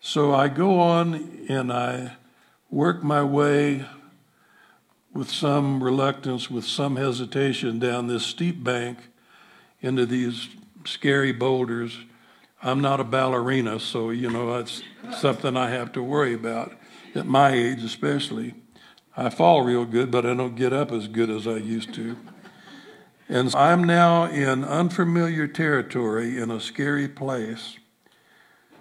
So 0.00 0.34
I 0.34 0.48
go 0.48 0.78
on 0.78 1.46
and 1.48 1.72
I 1.72 2.16
work 2.70 3.02
my 3.02 3.22
way 3.22 3.86
with 5.14 5.30
some 5.30 5.82
reluctance, 5.82 6.50
with 6.50 6.66
some 6.66 6.96
hesitation 6.96 7.78
down 7.78 8.08
this 8.08 8.26
steep 8.26 8.62
bank 8.62 8.98
into 9.80 10.04
these 10.04 10.48
scary 10.84 11.32
boulders. 11.32 11.96
I'm 12.62 12.80
not 12.80 13.00
a 13.00 13.04
ballerina, 13.04 13.80
so, 13.80 14.10
you 14.10 14.30
know, 14.30 14.54
that's 14.54 14.82
something 15.18 15.56
I 15.56 15.70
have 15.70 15.92
to 15.92 16.02
worry 16.02 16.34
about 16.34 16.76
at 17.14 17.26
my 17.26 17.52
age, 17.52 17.82
especially. 17.82 18.54
I 19.16 19.30
fall 19.30 19.62
real 19.62 19.84
good, 19.84 20.10
but 20.10 20.26
I 20.26 20.34
don't 20.34 20.56
get 20.56 20.72
up 20.72 20.90
as 20.90 21.08
good 21.08 21.30
as 21.30 21.46
I 21.46 21.56
used 21.56 21.94
to. 21.94 22.16
And 23.28 23.54
I'm 23.54 23.84
now 23.84 24.24
in 24.24 24.64
unfamiliar 24.64 25.46
territory 25.46 26.38
in 26.38 26.50
a 26.50 26.60
scary 26.60 27.08
place 27.08 27.78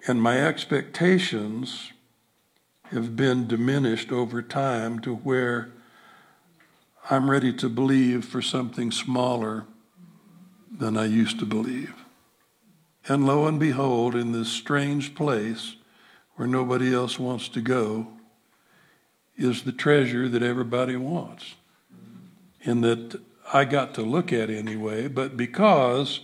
and 0.08 0.22
my 0.22 0.40
expectations 0.40 1.92
have 2.86 3.16
been 3.16 3.48
diminished 3.48 4.12
over 4.12 4.42
time 4.42 5.00
to 5.00 5.16
where 5.16 5.72
I'm 7.10 7.30
ready 7.30 7.52
to 7.54 7.68
believe 7.68 8.24
for 8.24 8.42
something 8.42 8.92
smaller 8.92 9.66
than 10.72 10.98
I 10.98 11.06
used 11.06 11.38
to 11.40 11.46
believe. 11.46 11.94
And 13.08 13.26
lo 13.26 13.46
and 13.46 13.60
behold, 13.60 14.16
in 14.16 14.32
this 14.32 14.48
strange 14.48 15.14
place 15.14 15.76
where 16.36 16.48
nobody 16.48 16.94
else 16.94 17.20
wants 17.20 17.50
to 17.50 17.62
go, 17.62 18.08
is 19.36 19.64
the 19.64 19.72
treasure 19.72 20.30
that 20.30 20.44
everybody 20.44 20.96
wants. 20.96 21.56
And 22.64 22.84
that 22.84 23.20
I 23.52 23.66
got 23.66 23.94
to 23.96 24.02
look 24.02 24.32
at 24.32 24.50
anyway, 24.50 25.08
but 25.10 25.36
because 25.36 26.22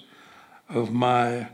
of 0.70 0.92
my 0.92 1.50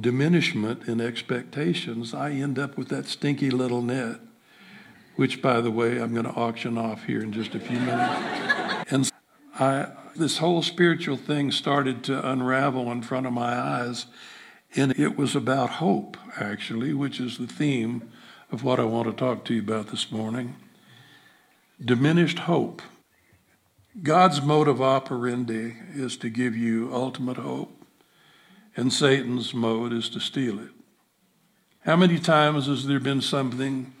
diminishment 0.00 0.88
in 0.88 1.00
expectations, 1.00 2.12
I 2.12 2.32
end 2.32 2.58
up 2.58 2.76
with 2.76 2.88
that 2.88 3.06
stinky 3.06 3.50
little 3.50 3.82
net, 3.82 4.20
which, 5.16 5.40
by 5.40 5.60
the 5.60 5.70
way, 5.70 5.98
I'm 5.98 6.12
going 6.12 6.26
to 6.26 6.32
auction 6.32 6.76
off 6.76 7.04
here 7.04 7.20
in 7.20 7.32
just 7.32 7.54
a 7.54 7.60
few 7.60 7.78
minutes. 7.78 8.90
and 8.90 9.10
I, 9.58 9.88
this 10.16 10.38
whole 10.38 10.62
spiritual 10.62 11.16
thing 11.16 11.50
started 11.50 12.02
to 12.04 12.30
unravel 12.30 12.90
in 12.90 13.02
front 13.02 13.26
of 13.26 13.32
my 13.32 13.54
eyes, 13.54 14.06
and 14.76 14.98
it 14.98 15.16
was 15.16 15.36
about 15.36 15.70
hope, 15.70 16.16
actually, 16.36 16.92
which 16.92 17.20
is 17.20 17.38
the 17.38 17.46
theme 17.46 18.10
of 18.50 18.64
what 18.64 18.80
I 18.80 18.84
want 18.84 19.06
to 19.08 19.12
talk 19.12 19.44
to 19.44 19.54
you 19.54 19.60
about 19.60 19.88
this 19.88 20.10
morning. 20.10 20.56
Diminished 21.82 22.40
hope. 22.40 22.82
God's 24.02 24.42
mode 24.42 24.68
of 24.68 24.82
operandi 24.82 25.76
is 25.92 26.16
to 26.16 26.28
give 26.28 26.56
you 26.56 26.92
ultimate 26.92 27.36
hope 27.36 27.84
and 28.76 28.92
Satan's 28.92 29.54
mode 29.54 29.92
is 29.92 30.08
to 30.10 30.20
steal 30.20 30.58
it. 30.58 30.70
How 31.80 31.96
many 31.96 32.18
times 32.18 32.66
has 32.66 32.86
there 32.86 33.00
been 33.00 33.20
something 33.20 33.92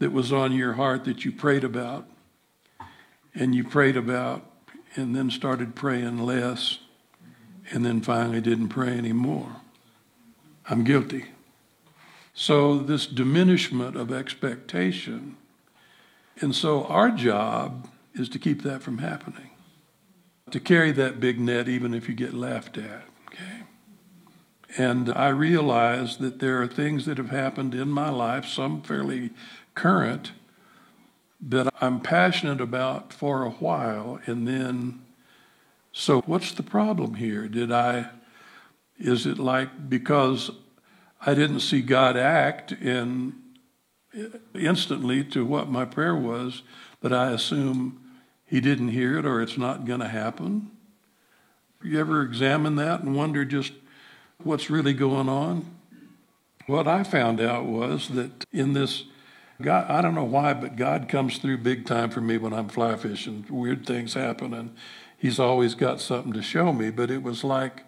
that 0.00 0.12
was 0.12 0.32
on 0.32 0.52
your 0.52 0.72
heart 0.72 1.04
that 1.04 1.24
you 1.24 1.30
prayed 1.30 1.62
about 1.62 2.06
and 3.34 3.54
you 3.54 3.62
prayed 3.62 3.96
about 3.96 4.44
and 4.96 5.14
then 5.14 5.30
started 5.30 5.76
praying 5.76 6.18
less 6.18 6.78
and 7.70 7.86
then 7.86 8.00
finally 8.00 8.40
didn't 8.40 8.70
pray 8.70 8.98
anymore? 8.98 9.56
I'm 10.68 10.82
guilty. 10.82 11.26
So, 12.32 12.78
this 12.78 13.06
diminishment 13.06 13.96
of 13.96 14.12
expectation. 14.12 15.36
And 16.40 16.54
so, 16.54 16.84
our 16.84 17.10
job 17.10 17.88
is 18.14 18.28
to 18.30 18.38
keep 18.38 18.62
that 18.62 18.82
from 18.82 18.98
happening, 18.98 19.50
to 20.50 20.60
carry 20.60 20.92
that 20.92 21.20
big 21.20 21.38
net 21.38 21.68
even 21.68 21.92
if 21.92 22.08
you 22.08 22.14
get 22.14 22.32
laughed 22.32 22.78
at. 22.78 23.04
Okay? 23.26 23.64
And 24.78 25.12
I 25.12 25.28
realize 25.28 26.18
that 26.18 26.38
there 26.38 26.62
are 26.62 26.66
things 26.66 27.04
that 27.06 27.18
have 27.18 27.30
happened 27.30 27.74
in 27.74 27.88
my 27.88 28.10
life, 28.10 28.46
some 28.46 28.82
fairly 28.82 29.30
current, 29.80 30.32
that 31.40 31.72
I'm 31.80 32.00
passionate 32.00 32.60
about 32.60 33.14
for 33.14 33.44
a 33.44 33.50
while. 33.50 34.20
And 34.26 34.46
then, 34.46 35.00
so 35.90 36.20
what's 36.26 36.52
the 36.52 36.62
problem 36.62 37.14
here? 37.14 37.48
Did 37.48 37.72
I, 37.72 38.10
is 38.98 39.24
it 39.24 39.38
like 39.38 39.88
because 39.88 40.50
I 41.24 41.32
didn't 41.32 41.60
see 41.60 41.80
God 41.80 42.14
act 42.18 42.72
and 42.72 43.32
instantly 44.54 45.24
to 45.24 45.46
what 45.46 45.70
my 45.70 45.86
prayer 45.86 46.14
was, 46.14 46.62
that 47.00 47.14
I 47.14 47.30
assume 47.30 48.00
he 48.44 48.60
didn't 48.60 48.88
hear 48.88 49.18
it 49.18 49.24
or 49.24 49.40
it's 49.40 49.56
not 49.56 49.86
going 49.86 50.00
to 50.00 50.08
happen? 50.08 50.70
You 51.82 51.98
ever 51.98 52.20
examine 52.20 52.76
that 52.76 53.00
and 53.00 53.16
wonder 53.16 53.46
just 53.46 53.72
what's 54.42 54.68
really 54.68 54.92
going 54.92 55.30
on? 55.30 55.74
What 56.66 56.86
I 56.86 57.02
found 57.02 57.40
out 57.40 57.64
was 57.64 58.08
that 58.08 58.44
in 58.52 58.74
this, 58.74 59.04
God, 59.62 59.90
I 59.90 60.00
don't 60.00 60.14
know 60.14 60.24
why, 60.24 60.54
but 60.54 60.76
God 60.76 61.08
comes 61.08 61.38
through 61.38 61.58
big 61.58 61.86
time 61.86 62.10
for 62.10 62.20
me 62.20 62.36
when 62.38 62.52
I'm 62.52 62.68
fly 62.68 62.96
fishing. 62.96 63.44
Weird 63.48 63.86
things 63.86 64.14
happen, 64.14 64.54
and 64.54 64.74
He's 65.18 65.38
always 65.38 65.74
got 65.74 66.00
something 66.00 66.32
to 66.32 66.42
show 66.42 66.72
me. 66.72 66.90
But 66.90 67.10
it 67.10 67.22
was 67.22 67.44
like 67.44 67.84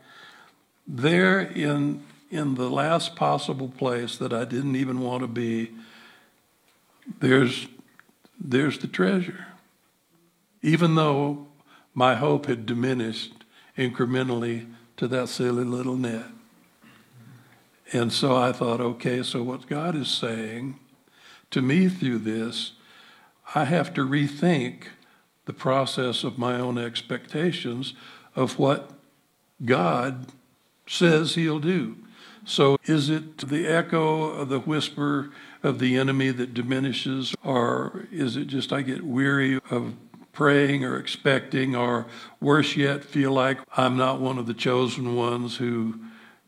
there 0.87 1.41
in 1.41 2.02
in 2.31 2.55
the 2.55 2.71
last 2.71 3.14
possible 3.14 3.69
place 3.69 4.17
that 4.17 4.33
I 4.33 4.45
didn't 4.45 4.76
even 4.76 5.00
want 5.00 5.23
to 5.23 5.26
be. 5.26 5.71
There's 7.21 7.69
there's 8.38 8.79
the 8.79 8.88
treasure. 8.88 9.47
Even 10.62 10.95
though 10.95 11.47
my 11.95 12.14
hope 12.14 12.47
had 12.47 12.67
diminished 12.67 13.45
incrementally 13.76 14.67
to 14.97 15.09
that 15.09 15.29
silly 15.29 15.64
little 15.64 15.97
net. 15.97 16.26
And 17.93 18.12
so 18.12 18.37
I 18.37 18.52
thought, 18.52 18.81
okay, 18.81 19.23
so 19.23 19.43
what 19.43 19.67
God 19.67 19.95
is 19.95 20.09
saying 20.09 20.79
to 21.52 21.62
me 21.62 21.88
through 21.88 22.18
this, 22.18 22.73
I 23.54 23.64
have 23.64 23.94
to 23.94 24.06
rethink 24.06 24.85
the 25.44 25.52
process 25.52 26.25
of 26.25 26.38
my 26.38 26.54
own 26.54 26.78
expectations 26.78 27.94
of 28.35 28.59
what 28.59 28.90
God 29.64 30.26
says 30.87 31.35
He'll 31.35 31.59
do. 31.59 31.97
So 32.44 32.78
is 32.85 33.09
it 33.09 33.38
the 33.38 33.66
echo 33.66 34.25
of 34.25 34.49
the 34.49 34.61
whisper 34.61 35.30
of 35.62 35.78
the 35.78 35.97
enemy 35.97 36.30
that 36.30 36.54
diminishes, 36.54 37.35
or 37.44 38.06
is 38.11 38.37
it 38.37 38.47
just 38.47 38.73
I 38.73 38.82
get 38.82 39.04
weary 39.04 39.61
of 39.71 39.94
praying 40.32 40.85
or 40.85 40.99
expecting, 40.99 41.76
or 41.76 42.06
worse 42.40 42.75
yet, 42.75 43.04
feel 43.04 43.32
like 43.32 43.59
I'm 43.76 43.97
not 43.97 44.21
one 44.21 44.38
of 44.38 44.47
the 44.47 44.54
chosen 44.54 45.14
ones 45.14 45.59
who 45.59 46.00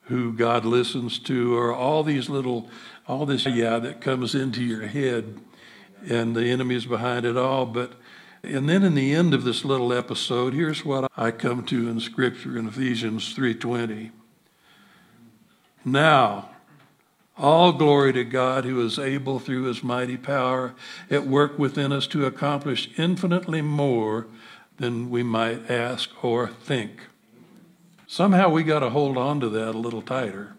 who 0.05 0.33
God 0.33 0.65
listens 0.65 1.19
to, 1.21 1.57
or 1.57 1.75
all 1.75 2.03
these 2.03 2.29
little, 2.29 2.69
all 3.09 3.27
this, 3.27 3.47
yeah, 3.47 3.79
that 3.79 4.01
comes 4.01 4.35
into 4.35 4.63
your 4.63 4.87
head, 4.87 5.41
and 6.09 6.37
the 6.37 6.47
enemy 6.47 6.75
is 6.75 6.87
behind 6.87 7.25
it 7.25 7.37
all. 7.37 7.65
But, 7.67 7.95
and 8.43 8.69
then 8.69 8.83
in 8.83 8.95
the 8.95 9.15
end 9.15 9.33
of 9.33 9.45
this 9.45 9.65
little 9.65 9.93
episode, 9.93 10.53
here's 10.53 10.85
what 10.85 11.11
I 11.17 11.31
come 11.31 11.65
to 11.67 11.89
in 11.89 12.01
Scripture 12.01 12.59
in 12.59 12.69
Ephesians 12.69 13.35
3:20. 13.35 14.11
Now, 15.87 16.51
all 17.37 17.73
glory 17.73 18.13
to 18.13 18.25
God 18.25 18.65
who 18.65 18.85
is 18.85 18.99
able 18.99 19.39
through 19.39 19.65
his 19.65 19.83
mighty 19.83 20.17
power 20.17 20.75
at 21.11 21.27
work 21.27 21.59
within 21.59 21.93
us 21.93 22.07
to 22.09 22.27
accomplish 22.27 22.91
infinitely 22.97 23.61
more 23.61 24.27
than 24.77 25.11
we 25.11 25.23
might 25.23 25.71
ask 25.71 26.11
or 26.23 26.49
think. 26.49 27.01
Somehow 28.15 28.49
we 28.49 28.63
got 28.63 28.79
to 28.79 28.91
hold 28.91 29.17
on 29.17 29.41
to 29.41 29.49
that 29.49 29.71
a 29.71 29.77
little 29.77 30.01
tighter. 30.01 30.55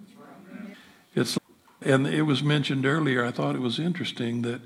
It's 1.15 1.37
and 1.81 2.05
it 2.05 2.23
was 2.23 2.43
mentioned 2.43 2.85
earlier, 2.85 3.23
I 3.23 3.31
thought 3.31 3.55
it 3.55 3.61
was 3.61 3.79
interesting 3.79 4.41
that 4.41 4.59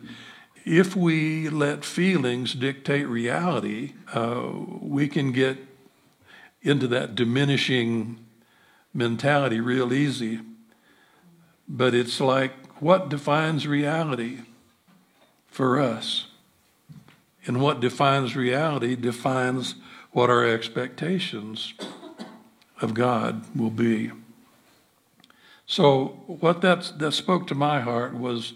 if 0.65 0.95
we 0.95 1.49
let 1.49 1.85
feelings 1.85 2.55
dictate 2.55 3.07
reality, 3.07 3.93
uh, 4.11 4.53
we 4.81 5.07
can 5.07 5.31
get 5.31 5.59
into 6.63 6.87
that 6.87 7.13
diminishing 7.13 8.25
mentality 8.91 9.59
real 9.59 9.93
easy. 9.93 10.39
But 11.67 11.93
it's 11.93 12.19
like, 12.19 12.53
what 12.81 13.07
defines 13.07 13.67
reality 13.67 14.39
for 15.47 15.79
us? 15.79 16.25
And 17.45 17.61
what 17.61 17.81
defines 17.81 18.35
reality 18.35 18.95
defines 18.95 19.75
what 20.11 20.31
our 20.31 20.43
expectations 20.43 21.75
of 22.81 22.93
God 22.93 23.43
will 23.55 23.69
be. 23.69 24.11
So, 25.65 26.23
what 26.25 26.61
that, 26.61 26.93
that 26.97 27.11
spoke 27.11 27.45
to 27.47 27.55
my 27.55 27.81
heart 27.81 28.15
was 28.15 28.53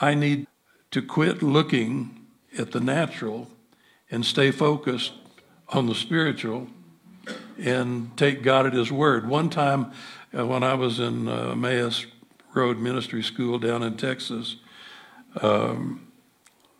I 0.00 0.14
need 0.14 0.46
to 0.92 1.02
quit 1.02 1.42
looking 1.42 2.26
at 2.56 2.70
the 2.70 2.80
natural 2.80 3.48
and 4.10 4.24
stay 4.24 4.50
focused 4.50 5.12
on 5.70 5.86
the 5.86 5.94
spiritual 5.94 6.68
and 7.58 8.16
take 8.16 8.42
God 8.42 8.66
at 8.66 8.72
His 8.72 8.92
word. 8.92 9.28
One 9.28 9.50
time 9.50 9.92
uh, 10.36 10.46
when 10.46 10.62
I 10.62 10.74
was 10.74 11.00
in 11.00 11.28
uh, 11.28 11.50
Emmaus 11.50 12.06
Road 12.54 12.78
Ministry 12.78 13.22
School 13.22 13.58
down 13.58 13.82
in 13.82 13.96
Texas, 13.96 14.56
um, 15.40 16.06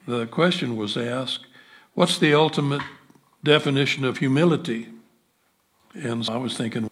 the 0.07 0.27
question 0.27 0.77
was 0.77 0.97
asked, 0.97 1.47
What's 1.95 2.19
the 2.19 2.35
ultimate 2.35 2.83
definition 3.43 4.05
of 4.05 4.19
humility? 4.19 4.94
And 5.95 6.25
so 6.27 6.33
I 6.33 6.37
was 6.37 6.57
thinking 6.57 6.91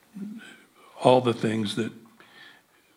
all 1.03 1.21
the 1.21 1.35
things 1.35 1.75
that 1.77 1.93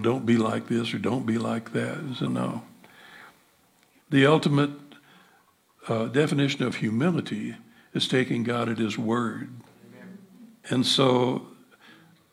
don't 0.01 0.25
be 0.25 0.37
like 0.37 0.67
this 0.67 0.93
or 0.93 0.99
don't 0.99 1.25
be 1.25 1.37
like 1.37 1.73
that. 1.73 2.15
So, 2.17 2.27
no. 2.27 2.63
The 4.09 4.25
ultimate 4.25 4.71
uh, 5.87 6.05
definition 6.05 6.63
of 6.63 6.75
humility 6.75 7.55
is 7.93 8.07
taking 8.07 8.43
God 8.43 8.69
at 8.69 8.77
His 8.77 8.97
word. 8.97 9.49
And 10.69 10.85
so, 10.85 11.47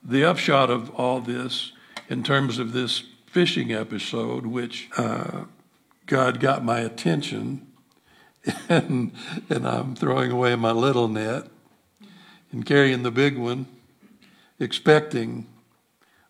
the 0.03 0.25
upshot 0.25 0.71
of 0.71 0.91
all 0.91 1.21
this, 1.21 1.73
in 2.09 2.23
terms 2.23 2.59
of 2.59 2.73
this 2.73 3.05
fishing 3.27 3.73
episode, 3.73 4.47
which 4.47 4.89
uh, 4.97 5.45
God 6.07 6.41
got 6.41 6.65
my 6.65 6.81
attention, 6.81 7.67
and, 8.69 9.13
and 9.49 9.67
I'm 9.67 9.95
throwing 9.95 10.31
away 10.31 10.57
my 10.57 10.73
little 10.73 11.09
net 11.09 11.52
and 12.53 12.65
carrying 12.65 13.03
the 13.03 13.11
big 13.11 13.37
one, 13.37 13.67
expecting 14.61 15.47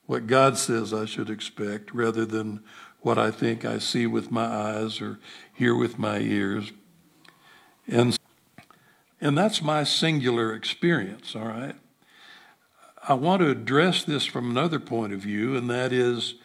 what 0.07 0.27
God 0.27 0.57
says 0.57 0.95
I 0.95 1.05
should 1.05 1.29
expect 1.29 1.93
rather 1.93 2.25
than 2.25 2.63
what 3.01 3.19
I 3.19 3.31
think 3.31 3.65
I 3.65 3.79
see 3.79 4.07
with 4.07 4.31
my 4.31 4.47
eyes 4.47 5.01
or 5.01 5.19
hear 5.53 5.75
with 5.75 5.99
my 5.99 6.19
ears. 6.19 6.73
And, 7.89 8.17
and 9.21 9.37
that's 9.37 9.61
my 9.61 9.83
singular 9.85 10.55
experience, 10.55 11.35
all 11.35 11.47
right? 11.47 11.75
I 13.09 13.15
want 13.15 13.43
to 13.43 13.51
address 13.51 14.05
this 14.05 14.25
from 14.25 14.51
another 14.51 14.79
point 14.79 15.13
of 15.13 15.21
view, 15.21 15.57
and 15.57 15.69
that 15.69 15.93
is 15.93 16.37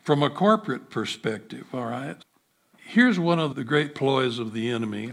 from 0.00 0.22
a 0.22 0.30
corporate 0.30 0.88
perspective, 0.88 1.66
all 1.74 1.84
right? 1.84 2.16
Here's 2.78 3.18
one 3.18 3.38
of 3.38 3.54
the 3.54 3.64
great 3.64 3.94
ploys 3.94 4.38
of 4.38 4.54
the 4.54 4.70
enemy, 4.70 5.12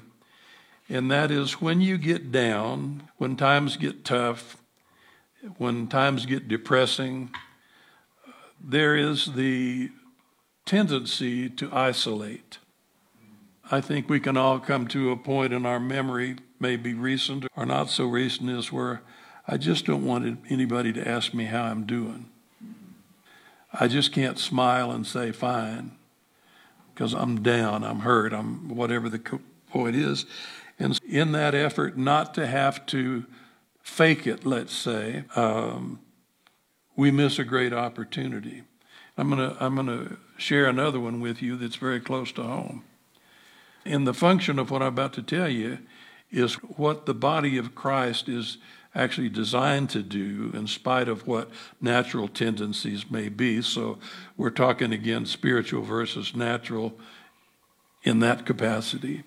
and 0.89 1.11
that 1.11 1.31
is 1.31 1.61
when 1.61 1.81
you 1.81 1.97
get 1.97 2.31
down, 2.31 3.09
when 3.17 3.35
times 3.35 3.77
get 3.77 4.05
tough, 4.05 4.57
when 5.57 5.87
times 5.87 6.25
get 6.25 6.47
depressing, 6.47 7.31
there 8.63 8.95
is 8.95 9.33
the 9.33 9.91
tendency 10.65 11.49
to 11.49 11.69
isolate. 11.73 12.57
I 13.69 13.81
think 13.81 14.09
we 14.09 14.19
can 14.19 14.37
all 14.37 14.59
come 14.59 14.87
to 14.89 15.11
a 15.11 15.17
point 15.17 15.53
in 15.53 15.65
our 15.65 15.79
memory, 15.79 16.37
maybe 16.59 16.93
recent 16.93 17.45
or 17.55 17.65
not 17.65 17.89
so 17.89 18.05
recent, 18.05 18.49
is 18.49 18.71
where 18.71 19.01
I 19.47 19.57
just 19.57 19.85
don't 19.85 20.05
want 20.05 20.39
anybody 20.49 20.93
to 20.93 21.07
ask 21.07 21.33
me 21.33 21.45
how 21.45 21.63
I'm 21.63 21.85
doing. 21.85 22.29
I 23.73 23.87
just 23.87 24.13
can't 24.13 24.39
smile 24.39 24.91
and 24.91 25.05
say 25.05 25.31
fine 25.31 25.91
because 26.93 27.13
I'm 27.13 27.43
down, 27.43 27.83
I'm 27.83 27.99
hurt, 27.99 28.33
I'm 28.33 28.69
whatever 28.69 29.09
the 29.09 29.19
point 29.69 29.95
is. 29.95 30.25
And 30.79 30.99
in 31.07 31.31
that 31.31 31.55
effort, 31.55 31.97
not 31.97 32.33
to 32.35 32.45
have 32.45 32.85
to 32.87 33.25
fake 33.81 34.27
it, 34.27 34.45
let's 34.45 34.73
say, 34.73 35.23
um, 35.35 35.99
we 36.95 37.11
miss 37.11 37.39
a 37.39 37.43
great 37.43 37.73
opportunity. 37.73 38.63
I'm 39.17 39.29
going 39.29 39.49
to 39.49 39.57
I'm 39.63 39.75
going 39.75 39.87
to 39.87 40.17
share 40.37 40.65
another 40.65 40.99
one 40.99 41.21
with 41.21 41.41
you 41.41 41.57
that's 41.57 41.75
very 41.75 41.99
close 41.99 42.31
to 42.33 42.43
home. 42.43 42.83
And 43.85 44.05
the 44.05 44.13
function 44.13 44.59
of 44.59 44.69
what 44.69 44.81
I'm 44.81 44.89
about 44.89 45.13
to 45.13 45.23
tell 45.23 45.49
you 45.49 45.79
is 46.29 46.55
what 46.55 47.05
the 47.05 47.13
body 47.13 47.57
of 47.57 47.73
Christ 47.73 48.27
is 48.27 48.57
actually 48.93 49.29
designed 49.29 49.89
to 49.91 50.01
do 50.01 50.51
in 50.53 50.67
spite 50.67 51.07
of 51.07 51.25
what 51.25 51.49
natural 51.79 52.27
tendencies 52.27 53.09
may 53.09 53.29
be. 53.29 53.61
So 53.61 53.99
we're 54.35 54.49
talking 54.49 54.91
again 54.91 55.25
spiritual 55.25 55.83
versus 55.83 56.35
natural 56.35 56.93
in 58.03 58.19
that 58.19 58.45
capacity. 58.45 59.23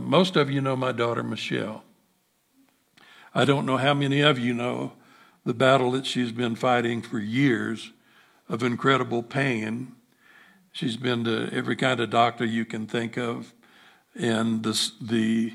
Most 0.00 0.36
of 0.36 0.50
you 0.50 0.60
know 0.60 0.76
my 0.76 0.92
daughter 0.92 1.22
Michelle. 1.22 1.84
I 3.34 3.44
don't 3.44 3.66
know 3.66 3.76
how 3.76 3.94
many 3.94 4.22
of 4.22 4.38
you 4.38 4.54
know 4.54 4.92
the 5.44 5.54
battle 5.54 5.92
that 5.92 6.06
she's 6.06 6.32
been 6.32 6.56
fighting 6.56 7.02
for 7.02 7.18
years 7.18 7.92
of 8.48 8.62
incredible 8.62 9.22
pain. 9.22 9.92
She's 10.72 10.96
been 10.96 11.24
to 11.24 11.48
every 11.52 11.76
kind 11.76 12.00
of 12.00 12.10
doctor 12.10 12.44
you 12.44 12.64
can 12.64 12.86
think 12.86 13.16
of, 13.16 13.52
and 14.14 14.62
this, 14.62 14.92
the 15.00 15.54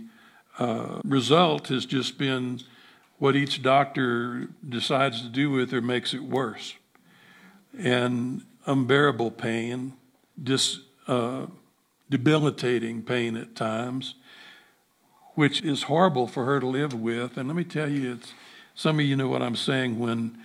uh, 0.58 1.02
result 1.04 1.68
has 1.68 1.86
just 1.86 2.18
been 2.18 2.62
what 3.18 3.36
each 3.36 3.62
doctor 3.62 4.50
decides 4.68 5.22
to 5.22 5.28
do 5.28 5.50
with 5.50 5.72
her 5.72 5.82
makes 5.82 6.14
it 6.14 6.24
worse. 6.24 6.76
And 7.78 8.44
unbearable 8.66 9.32
pain, 9.32 9.94
dis, 10.42 10.80
uh, 11.08 11.48
debilitating 12.10 13.04
pain 13.04 13.36
at 13.36 13.56
times, 13.56 14.16
which 15.36 15.62
is 15.62 15.84
horrible 15.84 16.28
for 16.28 16.46
her 16.46 16.60
to 16.60 16.68
live 16.68 16.94
with. 16.94 17.38
And 17.38 17.48
let 17.48 17.56
me 17.56 17.64
tell 17.64 17.90
you, 17.90 18.14
it's, 18.14 18.34
some 18.74 19.00
of 19.00 19.06
you 19.06 19.16
know 19.16 19.28
what 19.28 19.42
I'm 19.42 19.56
saying 19.56 20.00
when 20.00 20.38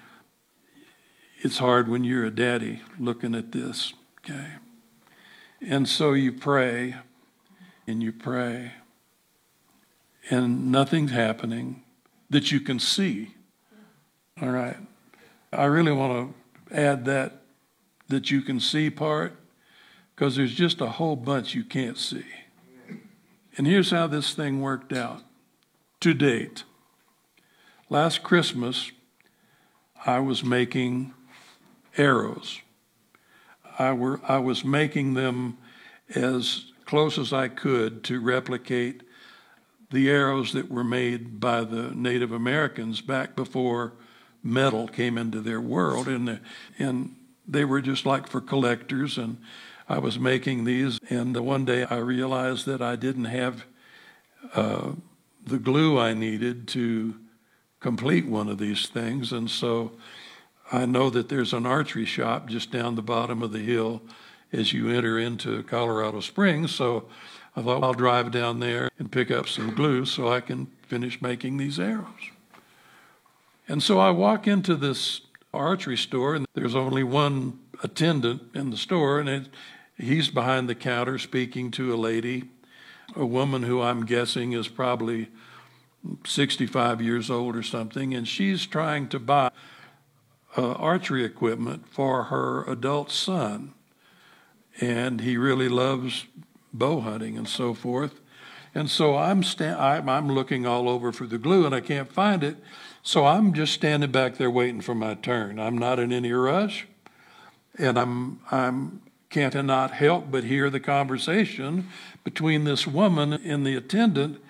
it's 1.39 1.59
hard 1.59 1.89
when 1.89 2.05
you're 2.05 2.25
a 2.25 2.31
daddy 2.31 2.83
looking 2.99 3.35
at 3.35 3.53
this, 3.53 3.95
okay? 4.19 4.53
And 5.61 5.89
so 5.89 6.13
you 6.13 6.33
pray 6.33 6.97
and 7.87 8.03
you 8.03 8.13
pray, 8.13 8.73
and 10.29 10.71
nothing's 10.71 11.11
happening 11.11 11.83
that 12.29 12.53
you 12.53 12.61
can 12.61 12.79
see. 12.79 13.35
All 14.41 14.51
right. 14.51 14.77
I 15.53 15.65
really 15.65 15.93
want 15.93 16.35
to 16.71 16.77
add 16.79 17.05
that 17.07 17.41
that 18.09 18.31
you 18.31 18.43
can 18.43 18.61
see 18.61 18.91
part 18.91 19.37
because 20.15 20.37
there's 20.37 20.55
just 20.55 20.81
a 20.81 20.89
whole 20.89 21.17
bunch 21.17 21.55
you 21.55 21.65
can't 21.65 21.97
see. 21.97 22.25
And 23.61 23.67
here's 23.67 23.91
how 23.91 24.07
this 24.07 24.33
thing 24.33 24.63
worked 24.63 24.91
out 24.91 25.21
to 26.01 26.15
date. 26.15 26.65
Last 27.91 28.23
Christmas, 28.23 28.91
I 30.07 30.19
was 30.21 30.43
making 30.43 31.13
arrows. 31.99 32.61
I, 33.79 33.93
were, 33.93 34.23
I 34.27 34.39
was 34.39 34.65
making 34.65 35.13
them 35.13 35.59
as 36.15 36.73
close 36.87 37.19
as 37.19 37.35
I 37.35 37.49
could 37.49 38.03
to 38.05 38.19
replicate 38.19 39.03
the 39.91 40.09
arrows 40.09 40.55
that 40.55 40.71
were 40.71 40.83
made 40.83 41.39
by 41.39 41.63
the 41.63 41.91
Native 41.95 42.33
Americans 42.33 43.03
back 43.03 43.37
before 43.37 43.93
metal 44.43 44.89
came 44.89 45.19
into 45.19 45.43
their 45.43 45.61
world. 45.61 46.09
And, 46.09 46.27
the, 46.27 46.41
and 46.79 47.15
they 47.47 47.67
were 47.67 47.83
just 47.83 48.07
like 48.07 48.27
for 48.27 48.41
collectors. 48.41 49.19
And 49.19 49.37
I 49.91 49.99
was 49.99 50.21
making 50.21 50.65
these. 50.65 51.01
And 51.11 51.37
one 51.37 51.65
day 51.65 51.85
I 51.85 51.97
realized 51.97 52.65
that 52.67 52.81
I 52.81 52.95
didn't 52.95 53.25
have 53.25 53.65
uh, 54.55 54.93
the 55.45 55.59
glue 55.59 55.99
I 55.99 56.15
needed 56.15 56.69
to 56.69 57.17
complete 57.81 58.27
one 58.27 58.49
of 58.49 58.59
these 58.59 58.87
things. 58.87 59.33
And 59.33 59.51
so 59.51 59.91
I 60.71 60.87
know 60.87 61.11
that 61.11 61.29
there's 61.29 61.53
an 61.53 61.67
archery 61.67 62.05
shop 62.05 62.49
just 62.49 62.71
down 62.71 62.95
the 62.95 63.03
bottom 63.03 63.43
of 63.43 63.51
the 63.51 63.59
hill 63.59 64.01
as 64.53 64.73
you 64.73 64.89
enter 64.91 65.19
into 65.19 65.65
Colorado 65.65 66.21
Springs. 66.21 66.73
So 66.73 67.09
I 67.57 67.63
thought 67.63 67.83
I'll 67.83 67.93
drive 67.93 68.31
down 68.31 68.61
there 68.61 68.91
and 68.97 69.11
pick 69.11 69.33
up 69.33 69.49
some 69.49 69.75
glue 69.75 70.05
so 70.05 70.29
I 70.29 70.41
can 70.41 70.67
finish 70.87 71.21
making 71.21 71.57
these 71.57 71.81
arrows. 71.81 72.31
And 73.67 73.83
so 73.83 73.99
I 73.99 74.11
walk 74.11 74.47
into 74.47 74.77
this 74.77 75.23
archery 75.53 75.97
store, 75.97 76.37
and 76.37 76.47
there's 76.55 76.77
only 76.77 77.03
one 77.03 77.59
attendant 77.83 78.43
in 78.55 78.71
the 78.71 78.77
store, 78.77 79.19
and 79.19 79.29
it, 79.29 79.49
he's 80.01 80.29
behind 80.29 80.69
the 80.69 80.75
counter 80.75 81.19
speaking 81.19 81.71
to 81.73 81.95
a 81.95 81.97
lady, 81.97 82.45
a 83.15 83.27
woman 83.27 83.63
who 83.63 83.81
I'm 83.81 84.05
guessing 84.05 84.53
is 84.53 84.69
probably 84.69 85.29
65 86.25 87.03
years 87.03 87.31
old 87.31 87.57
or 87.57 87.63
something, 87.63 88.15
and 88.15 88.27
she's 88.27 88.67
trying 88.67 89.09
to 89.09 89.19
buy 89.19 89.51
uh, 90.57 90.73
archery 90.73 91.25
equipment 91.25 91.89
for 91.89 92.25
her 92.25 92.65
adult 92.65 93.11
son. 93.11 93.75
And 94.81 95.21
he 95.21 95.37
really 95.37 95.69
loves 95.69 96.25
bow 96.73 97.01
hunting 97.01 97.37
and 97.37 97.49
so 97.49 97.75
forth. 97.75 98.21
And 98.75 98.89
so 98.89 99.17
I'm, 99.17 99.43
sta- 99.43 99.79
I'm, 99.79 100.09
I'm 100.09 100.29
looking 100.29 100.65
all 100.65 100.89
over 100.89 101.13
for 101.13 101.27
the 101.27 101.39
glue 101.39 101.67
and 101.67 101.75
I 101.75 101.81
can't 101.81 102.11
find 102.11 102.43
it. 102.43 102.57
So 103.03 103.27
I'm 103.27 103.53
just 103.53 103.75
standing 103.75 104.11
back 104.11 104.37
there 104.37 104.51
waiting 104.51 104.81
for 104.81 104.95
my 104.95 105.15
turn. 105.15 105.59
I'm 105.59 105.77
not 105.77 105.99
in 105.99 106.13
any 106.13 106.33
rush. 106.33 106.87
And 107.79 107.99
I'm, 107.99 108.41
I'm 108.51 109.03
cannot 109.31 109.93
help 109.93 110.31
but 110.31 110.45
hear 110.45 110.69
the 110.69 110.81
conversation 110.81 111.89
between 112.25 112.65
this 112.65 112.87
woman 112.87 113.33
and 113.33 113.65
the 113.65 113.77
attendant. 113.77 114.41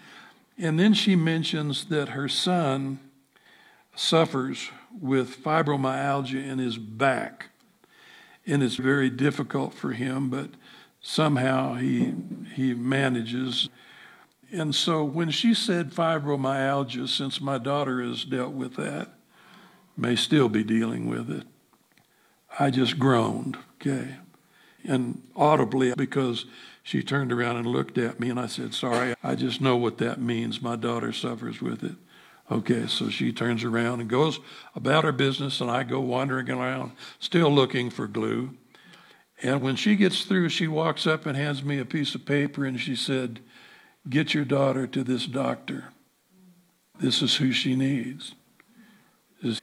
And 0.58 0.80
then 0.80 0.94
she 0.94 1.14
mentions 1.14 1.86
that 1.86 2.10
her 2.10 2.28
son 2.28 2.98
suffers 3.94 4.70
with 4.98 5.42
fibromyalgia 5.42 6.42
in 6.42 6.58
his 6.58 6.78
back. 6.78 7.50
And 8.46 8.62
it's 8.62 8.76
very 8.76 9.10
difficult 9.10 9.74
for 9.74 9.92
him, 9.92 10.30
but 10.30 10.50
somehow 11.00 11.74
he, 11.74 12.14
he 12.54 12.74
manages. 12.74 13.68
And 14.50 14.74
so 14.74 15.04
when 15.04 15.30
she 15.30 15.54
said 15.54 15.92
fibromyalgia, 15.92 17.08
since 17.08 17.40
my 17.40 17.58
daughter 17.58 18.02
has 18.02 18.24
dealt 18.24 18.52
with 18.52 18.76
that, 18.76 19.10
may 19.96 20.16
still 20.16 20.48
be 20.48 20.64
dealing 20.64 21.08
with 21.08 21.30
it, 21.30 21.46
I 22.58 22.70
just 22.70 22.98
groaned, 22.98 23.58
okay? 23.74 24.16
And 24.84 25.22
audibly 25.36 25.94
because 25.94 26.46
she 26.82 27.02
turned 27.02 27.32
around 27.32 27.56
and 27.56 27.66
looked 27.66 27.98
at 27.98 28.18
me 28.18 28.30
and 28.30 28.40
I 28.40 28.46
said, 28.46 28.74
Sorry, 28.74 29.14
I 29.22 29.34
just 29.34 29.60
know 29.60 29.76
what 29.76 29.98
that 29.98 30.20
means. 30.20 30.62
My 30.62 30.76
daughter 30.76 31.12
suffers 31.12 31.60
with 31.60 31.84
it. 31.84 31.96
Okay, 32.50 32.86
so 32.88 33.10
she 33.10 33.32
turns 33.32 33.62
around 33.62 34.00
and 34.00 34.10
goes 34.10 34.40
about 34.74 35.04
her 35.04 35.12
business, 35.12 35.60
and 35.60 35.70
I 35.70 35.84
go 35.84 36.00
wandering 36.00 36.50
around, 36.50 36.92
still 37.20 37.48
looking 37.48 37.90
for 37.90 38.08
glue. 38.08 38.56
And 39.40 39.62
when 39.62 39.76
she 39.76 39.94
gets 39.94 40.24
through, 40.24 40.48
she 40.48 40.66
walks 40.66 41.06
up 41.06 41.26
and 41.26 41.36
hands 41.36 41.62
me 41.62 41.78
a 41.78 41.84
piece 41.84 42.14
of 42.16 42.26
paper, 42.26 42.64
and 42.64 42.80
she 42.80 42.96
said, 42.96 43.40
Get 44.08 44.34
your 44.34 44.44
daughter 44.44 44.86
to 44.88 45.04
this 45.04 45.26
doctor. 45.26 45.90
This 46.98 47.22
is 47.22 47.36
who 47.36 47.52
she 47.52 47.76
needs. 47.76 48.34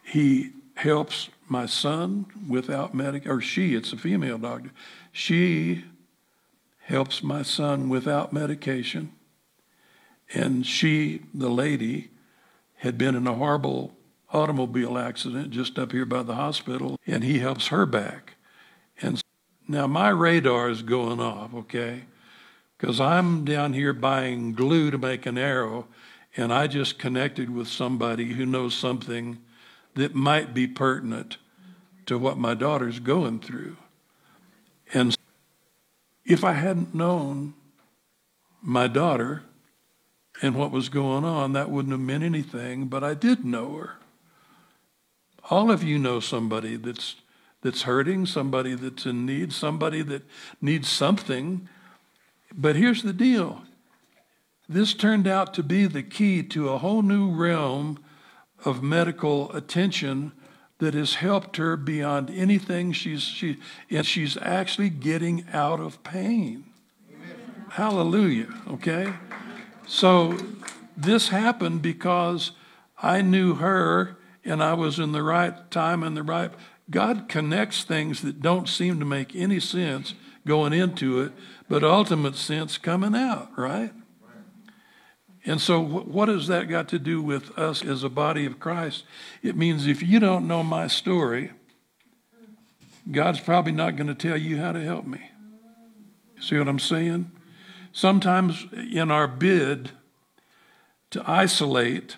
He 0.03 0.51
helps 0.75 1.29
my 1.49 1.65
son 1.65 2.25
without 2.47 2.93
medic, 2.93 3.27
or 3.27 3.41
she, 3.41 3.75
it's 3.75 3.93
a 3.93 3.97
female 3.97 4.37
doctor. 4.37 4.71
She 5.17 5.83
helps 6.83 7.23
my 7.23 7.41
son 7.41 7.89
without 7.89 8.31
medication. 8.31 9.13
And 10.31 10.63
she, 10.63 11.23
the 11.33 11.49
lady, 11.49 12.11
had 12.75 12.99
been 12.99 13.15
in 13.15 13.25
a 13.25 13.33
horrible 13.33 13.97
automobile 14.31 14.95
accident 14.95 15.49
just 15.49 15.79
up 15.79 15.91
here 15.91 16.05
by 16.05 16.21
the 16.21 16.35
hospital, 16.35 16.99
and 17.07 17.23
he 17.23 17.39
helps 17.39 17.69
her 17.69 17.87
back. 17.87 18.35
And 19.01 19.19
now 19.67 19.87
my 19.87 20.09
radar 20.09 20.69
is 20.69 20.83
going 20.83 21.19
off, 21.19 21.51
okay? 21.51 22.03
Because 22.77 23.01
I'm 23.01 23.43
down 23.43 23.73
here 23.73 23.93
buying 23.93 24.53
glue 24.53 24.91
to 24.91 24.99
make 24.99 25.25
an 25.25 25.39
arrow, 25.39 25.87
and 26.35 26.53
I 26.53 26.67
just 26.67 26.99
connected 26.99 27.49
with 27.49 27.67
somebody 27.67 28.33
who 28.33 28.45
knows 28.45 28.75
something 28.75 29.39
that 29.95 30.13
might 30.13 30.53
be 30.53 30.67
pertinent 30.67 31.37
to 32.05 32.19
what 32.19 32.37
my 32.37 32.53
daughter's 32.53 32.99
going 32.99 33.39
through. 33.39 33.77
And 34.93 35.17
if 36.25 36.43
I 36.43 36.53
hadn't 36.53 36.93
known 36.93 37.53
my 38.61 38.87
daughter, 38.87 39.43
and 40.41 40.55
what 40.55 40.71
was 40.71 40.89
going 40.89 41.23
on, 41.23 41.53
that 41.53 41.69
wouldn't 41.69 41.91
have 41.91 42.01
meant 42.01 42.23
anything, 42.23 42.85
but 42.87 43.03
I 43.03 43.13
did 43.13 43.43
know 43.43 43.73
her. 43.75 43.95
All 45.49 45.71
of 45.71 45.83
you 45.83 45.97
know 45.97 46.19
somebody 46.19 46.75
that's 46.75 47.15
that's 47.61 47.83
hurting, 47.83 48.25
somebody 48.27 48.75
that's 48.75 49.05
in 49.05 49.25
need, 49.25 49.51
somebody 49.51 50.03
that 50.03 50.23
needs 50.61 50.87
something. 50.87 51.67
But 52.53 52.75
here's 52.75 53.01
the 53.01 53.13
deal. 53.13 53.63
This 54.69 54.93
turned 54.93 55.27
out 55.27 55.53
to 55.55 55.63
be 55.63 55.87
the 55.87 56.03
key 56.03 56.43
to 56.43 56.69
a 56.69 56.77
whole 56.77 57.01
new 57.01 57.31
realm 57.31 58.03
of 58.63 58.83
medical 58.83 59.51
attention 59.53 60.33
that 60.79 60.93
has 60.93 61.15
helped 61.15 61.57
her 61.57 61.75
beyond 61.75 62.29
anything 62.29 62.91
she's 62.91 63.23
she 63.23 63.57
and 63.89 64.05
she's 64.05 64.37
actually 64.37 64.89
getting 64.89 65.45
out 65.51 65.79
of 65.79 66.03
pain. 66.03 66.65
Amen. 67.11 67.65
Hallelujah, 67.69 68.47
okay? 68.69 69.13
So 69.87 70.37
this 70.95 71.29
happened 71.29 71.81
because 71.81 72.51
I 73.01 73.21
knew 73.21 73.55
her 73.55 74.17
and 74.45 74.63
I 74.63 74.73
was 74.73 74.99
in 74.99 75.11
the 75.11 75.23
right 75.23 75.69
time 75.71 76.03
and 76.03 76.15
the 76.15 76.23
right. 76.23 76.51
God 76.89 77.27
connects 77.27 77.83
things 77.83 78.21
that 78.21 78.41
don't 78.41 78.69
seem 78.69 78.99
to 78.99 79.05
make 79.05 79.35
any 79.35 79.59
sense 79.59 80.13
going 80.45 80.73
into 80.73 81.21
it, 81.21 81.33
but 81.67 81.83
ultimate 81.83 82.35
sense 82.35 82.77
coming 82.77 83.15
out, 83.15 83.49
right? 83.57 83.91
And 85.47 85.61
so, 85.61 85.81
what 85.81 86.27
has 86.27 86.47
that 86.47 86.67
got 86.67 86.89
to 86.89 86.99
do 86.99 87.21
with 87.21 87.57
us 87.57 87.83
as 87.83 88.03
a 88.03 88.09
body 88.09 88.45
of 88.45 88.59
Christ? 88.59 89.05
It 89.41 89.55
means 89.55 89.87
if 89.87 90.03
you 90.03 90.19
don't 90.19 90.45
know 90.45 90.61
my 90.61 90.87
story, 90.87 91.51
God's 93.09 93.39
probably 93.39 93.71
not 93.71 93.95
going 93.95 94.07
to 94.07 94.13
tell 94.13 94.35
you 94.35 94.57
how 94.57 94.73
to 94.73 94.83
help 94.83 95.07
me. 95.07 95.31
See 96.41 96.57
what 96.57 96.67
I'm 96.67 96.79
saying? 96.79 97.31
Sometimes 97.93 98.65
in 98.73 99.09
our 99.09 99.25
bid 99.25 99.91
to 101.11 101.23
isolate 101.25 102.17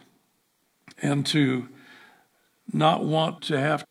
and 0.99 1.23
to 1.27 1.69
not 2.73 3.05
want 3.05 3.43
to 3.43 3.59
have 3.59 3.85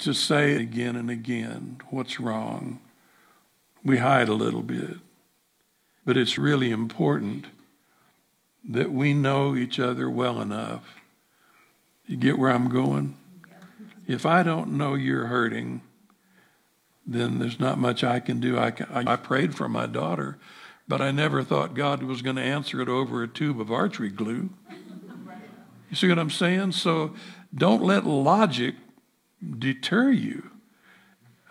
to 0.00 0.12
say 0.12 0.56
again 0.56 0.96
and 0.96 1.08
again 1.08 1.80
what's 1.88 2.20
wrong, 2.20 2.78
we 3.82 3.96
hide 3.96 4.28
a 4.28 4.34
little 4.34 4.62
bit. 4.62 4.98
But 6.04 6.18
it's 6.18 6.36
really 6.36 6.70
important 6.70 7.46
that 8.68 8.92
we 8.92 9.14
know 9.14 9.56
each 9.56 9.78
other 9.80 10.08
well 10.08 10.40
enough. 10.40 10.96
You 12.06 12.16
get 12.16 12.38
where 12.38 12.50
I'm 12.50 12.68
going? 12.68 13.16
If 14.06 14.26
I 14.26 14.42
don't 14.42 14.76
know 14.76 14.94
you're 14.94 15.26
hurting, 15.26 15.82
then 17.06 17.38
there's 17.38 17.58
not 17.58 17.78
much 17.78 18.04
I 18.04 18.20
can 18.20 18.40
do. 18.40 18.58
I, 18.58 18.70
can, 18.70 18.86
I 18.90 19.16
prayed 19.16 19.54
for 19.54 19.68
my 19.68 19.86
daughter 19.86 20.38
but 20.88 21.00
I 21.00 21.10
never 21.10 21.42
thought 21.42 21.74
God 21.74 22.02
was 22.02 22.22
going 22.22 22.36
to 22.36 22.42
answer 22.42 22.80
it 22.80 22.88
over 22.88 23.22
a 23.22 23.28
tube 23.28 23.60
of 23.60 23.70
archery 23.70 24.10
glue. 24.10 24.50
You 25.88 25.96
see 25.96 26.08
what 26.08 26.18
I'm 26.18 26.30
saying? 26.30 26.72
So 26.72 27.14
don't 27.54 27.82
let 27.82 28.04
logic 28.04 28.74
deter 29.58 30.10
you. 30.10 30.50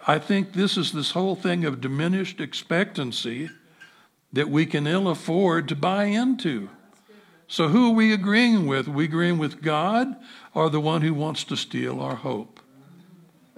I 0.07 0.19
think 0.19 0.53
this 0.53 0.77
is 0.77 0.91
this 0.91 1.11
whole 1.11 1.35
thing 1.35 1.63
of 1.63 1.79
diminished 1.79 2.39
expectancy 2.39 3.49
that 4.33 4.49
we 4.49 4.65
can 4.65 4.87
ill 4.87 5.07
afford 5.07 5.67
to 5.69 5.75
buy 5.75 6.05
into. 6.05 6.69
So 7.51 7.67
who 7.67 7.91
are 7.91 7.93
we 7.93 8.13
agreeing 8.13 8.65
with? 8.65 8.87
Are 8.87 8.91
we 8.91 9.03
agreeing 9.03 9.37
with 9.37 9.61
God 9.61 10.15
or 10.53 10.69
the 10.69 10.79
one 10.79 11.01
who 11.01 11.13
wants 11.13 11.43
to 11.43 11.57
steal 11.57 11.99
our 11.99 12.15
hope? 12.15 12.61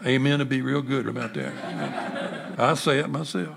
Amen. 0.04 0.40
would 0.40 0.50
be 0.50 0.64
real 0.64 0.82
good 0.82 1.08
about 1.08 1.36
that. 1.36 2.60
I 2.60 2.74
say 2.74 2.98
it 2.98 3.10
myself. 3.12 3.56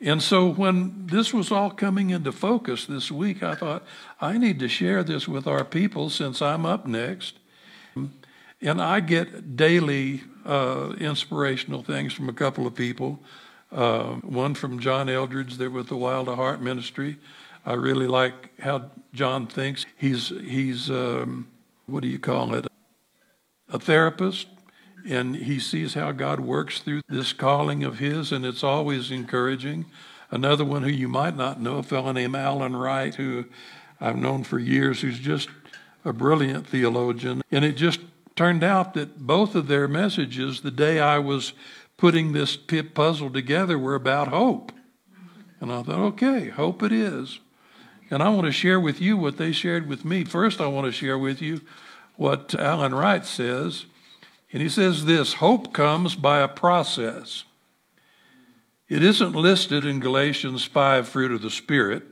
And 0.00 0.22
so 0.22 0.48
when 0.48 1.06
this 1.06 1.34
was 1.34 1.52
all 1.52 1.70
coming 1.70 2.08
into 2.08 2.32
focus 2.32 2.86
this 2.86 3.12
week, 3.12 3.42
I 3.42 3.54
thought, 3.54 3.84
I 4.22 4.38
need 4.38 4.58
to 4.60 4.68
share 4.68 5.04
this 5.04 5.28
with 5.28 5.46
our 5.46 5.66
people 5.66 6.08
since 6.08 6.40
I'm 6.40 6.64
up 6.64 6.86
next. 6.86 7.38
And 7.94 8.80
I 8.80 9.00
get 9.00 9.54
daily 9.54 10.22
uh, 10.46 10.94
inspirational 10.98 11.82
things 11.82 12.14
from 12.14 12.30
a 12.30 12.32
couple 12.32 12.66
of 12.66 12.74
people. 12.74 13.20
Uh, 13.70 14.14
one 14.22 14.54
from 14.54 14.80
John 14.80 15.08
Eldredge 15.08 15.58
there 15.58 15.68
with 15.68 15.88
the 15.88 15.96
Wild 15.98 16.30
at 16.30 16.36
Heart 16.36 16.62
Ministry. 16.62 17.18
I 17.66 17.74
really 17.74 18.06
like 18.06 18.58
how 18.58 18.90
John 19.12 19.46
thinks. 19.46 19.86
He's, 19.96 20.28
he's 20.28 20.90
um, 20.90 21.48
what 21.86 22.02
do 22.02 22.08
you 22.08 22.18
call 22.18 22.54
it? 22.54 22.66
A 23.68 23.78
therapist 23.78 24.48
and 25.08 25.36
he 25.36 25.58
sees 25.58 25.94
how 25.94 26.12
God 26.12 26.40
works 26.40 26.80
through 26.80 27.02
this 27.08 27.32
calling 27.32 27.84
of 27.84 27.98
his, 27.98 28.32
and 28.32 28.44
it's 28.44 28.62
always 28.62 29.10
encouraging. 29.10 29.86
Another 30.30 30.64
one 30.64 30.82
who 30.82 30.90
you 30.90 31.08
might 31.08 31.36
not 31.36 31.60
know, 31.60 31.78
a 31.78 31.82
fellow 31.82 32.12
named 32.12 32.36
Alan 32.36 32.76
Wright, 32.76 33.14
who 33.14 33.46
I've 34.00 34.16
known 34.16 34.44
for 34.44 34.58
years, 34.58 35.00
who's 35.00 35.18
just 35.18 35.48
a 36.04 36.12
brilliant 36.12 36.66
theologian. 36.66 37.42
And 37.50 37.64
it 37.64 37.72
just 37.72 38.00
turned 38.34 38.64
out 38.64 38.94
that 38.94 39.26
both 39.26 39.54
of 39.54 39.68
their 39.68 39.88
messages, 39.88 40.60
the 40.60 40.70
day 40.70 41.00
I 41.00 41.18
was 41.18 41.52
putting 41.96 42.32
this 42.32 42.56
puzzle 42.56 43.30
together, 43.30 43.78
were 43.78 43.94
about 43.94 44.28
hope. 44.28 44.72
And 45.60 45.72
I 45.72 45.82
thought, 45.82 46.00
okay, 46.00 46.48
hope 46.48 46.82
it 46.82 46.92
is. 46.92 47.40
And 48.12 48.22
I 48.22 48.28
want 48.28 48.44
to 48.44 48.52
share 48.52 48.78
with 48.78 49.00
you 49.00 49.16
what 49.16 49.38
they 49.38 49.52
shared 49.52 49.88
with 49.88 50.04
me. 50.04 50.24
First, 50.24 50.60
I 50.60 50.66
want 50.66 50.84
to 50.84 50.92
share 50.92 51.18
with 51.18 51.40
you 51.40 51.62
what 52.16 52.54
Alan 52.54 52.94
Wright 52.94 53.24
says 53.24 53.86
And 54.52 54.60
he 54.60 54.68
says 54.68 55.06
this 55.06 55.34
hope 55.34 55.72
comes 55.72 56.14
by 56.14 56.40
a 56.40 56.46
process. 56.46 57.44
It 58.86 59.02
isn't 59.02 59.34
listed 59.34 59.86
in 59.86 59.98
Galatians 59.98 60.66
5 60.66 61.08
fruit 61.08 61.32
of 61.32 61.40
the 61.40 61.48
Spirit. 61.48 62.02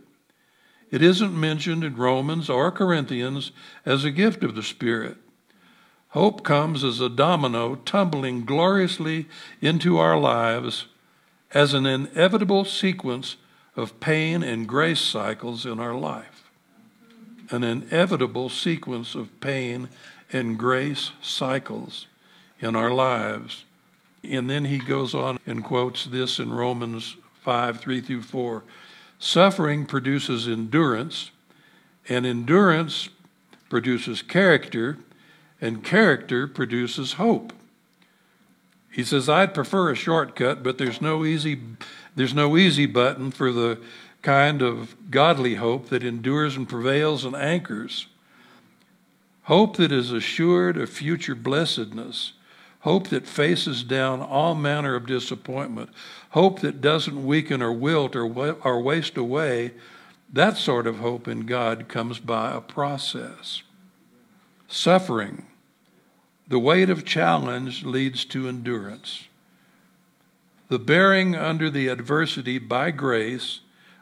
It 0.91 1.03
isn't 1.03 1.39
mentioned 1.39 1.85
in 1.85 1.97
Romans 1.97 2.49
or 2.49 2.73
Corinthians 2.73 3.53
as 3.85 4.03
a 4.03 4.11
gift 4.11 4.43
of 4.43 4.55
the 4.55 4.63
Spirit. 4.63 5.19
Hope 6.09 6.43
comes 6.43 6.83
as 6.83 7.03
a 7.03 7.11
domino 7.11 7.75
tumbling 7.75 8.47
gloriously 8.47 9.29
into 9.61 9.99
our 9.99 10.19
lives 10.19 10.87
as 11.53 11.75
an 11.75 11.85
inevitable 11.85 12.65
sequence 12.65 13.37
of 13.76 14.00
pain 14.00 14.42
and 14.42 14.66
grace 14.66 15.00
cycles 15.00 15.64
in 15.64 15.78
our 15.78 15.94
life. 15.94 16.50
An 17.50 17.64
inevitable 17.64 18.48
sequence 18.48 19.14
of 19.14 19.40
pain 19.40 19.88
and 20.33 20.59
grace 20.59 21.12
cycles 21.20 22.06
in 22.61 22.76
our 22.76 22.90
lives. 22.90 23.64
And 24.22 24.48
then 24.50 24.66
he 24.66 24.78
goes 24.78 25.14
on 25.14 25.38
and 25.46 25.64
quotes 25.64 26.04
this 26.04 26.38
in 26.38 26.52
Romans 26.52 27.16
5 27.42 27.80
3 27.80 28.00
through 28.00 28.22
4. 28.22 28.62
Suffering 29.18 29.87
produces 29.87 30.48
endurance, 30.48 31.30
and 32.09 32.24
endurance 32.24 33.09
produces 33.68 34.22
character 34.22 34.98
and 35.61 35.85
character 35.85 36.46
produces 36.46 37.14
hope. 37.14 37.52
He 38.90 39.05
says, 39.05 39.29
I'd 39.29 39.55
prefer 39.55 39.90
a 39.90 39.94
shortcut, 39.94 40.62
but 40.62 40.79
there's 40.79 41.00
no 41.00 41.24
easy, 41.24 41.61
there's 42.16 42.35
no 42.35 42.57
easy 42.57 42.87
button 42.87 43.31
for 43.31 43.53
the 43.53 43.79
kind 44.22 44.62
of 44.62 44.96
godly 45.11 45.55
hope 45.55 45.88
that 45.88 46.03
endures 46.03 46.57
and 46.57 46.68
prevails 46.68 47.24
and 47.24 47.37
anchors. 47.37 48.09
Hope 49.44 49.76
that 49.76 49.92
is 49.92 50.12
assured 50.12 50.76
of 50.76 50.90
future 50.90 51.35
blessedness. 51.35 52.33
Hope 52.81 53.09
that 53.09 53.26
faces 53.26 53.83
down 53.83 54.20
all 54.20 54.55
manner 54.55 54.94
of 54.94 55.07
disappointment. 55.07 55.90
Hope 56.31 56.61
that 56.61 56.81
doesn't 56.81 57.26
weaken 57.26 57.62
or 57.62 57.72
wilt 57.72 58.16
or, 58.16 58.24
or 58.64 58.81
waste 58.81 59.16
away. 59.16 59.72
That 60.33 60.57
sort 60.57 60.87
of 60.87 60.98
hope 60.98 61.29
in 61.29 61.46
God 61.46 61.88
comes 61.88 62.18
by 62.18 62.53
a 62.53 62.61
process. 62.61 63.62
Suffering 64.68 65.46
the 66.51 66.59
weight 66.59 66.91
of 66.91 67.05
challenge 67.05 67.85
leads 67.85 68.25
to 68.25 68.49
endurance. 68.49 69.29
The 70.69 70.81
bearing 70.81 71.37
under 71.37 71.71
the 71.71 71.87
adversity 71.87 72.59
by 72.59 72.91
grace 72.91 73.61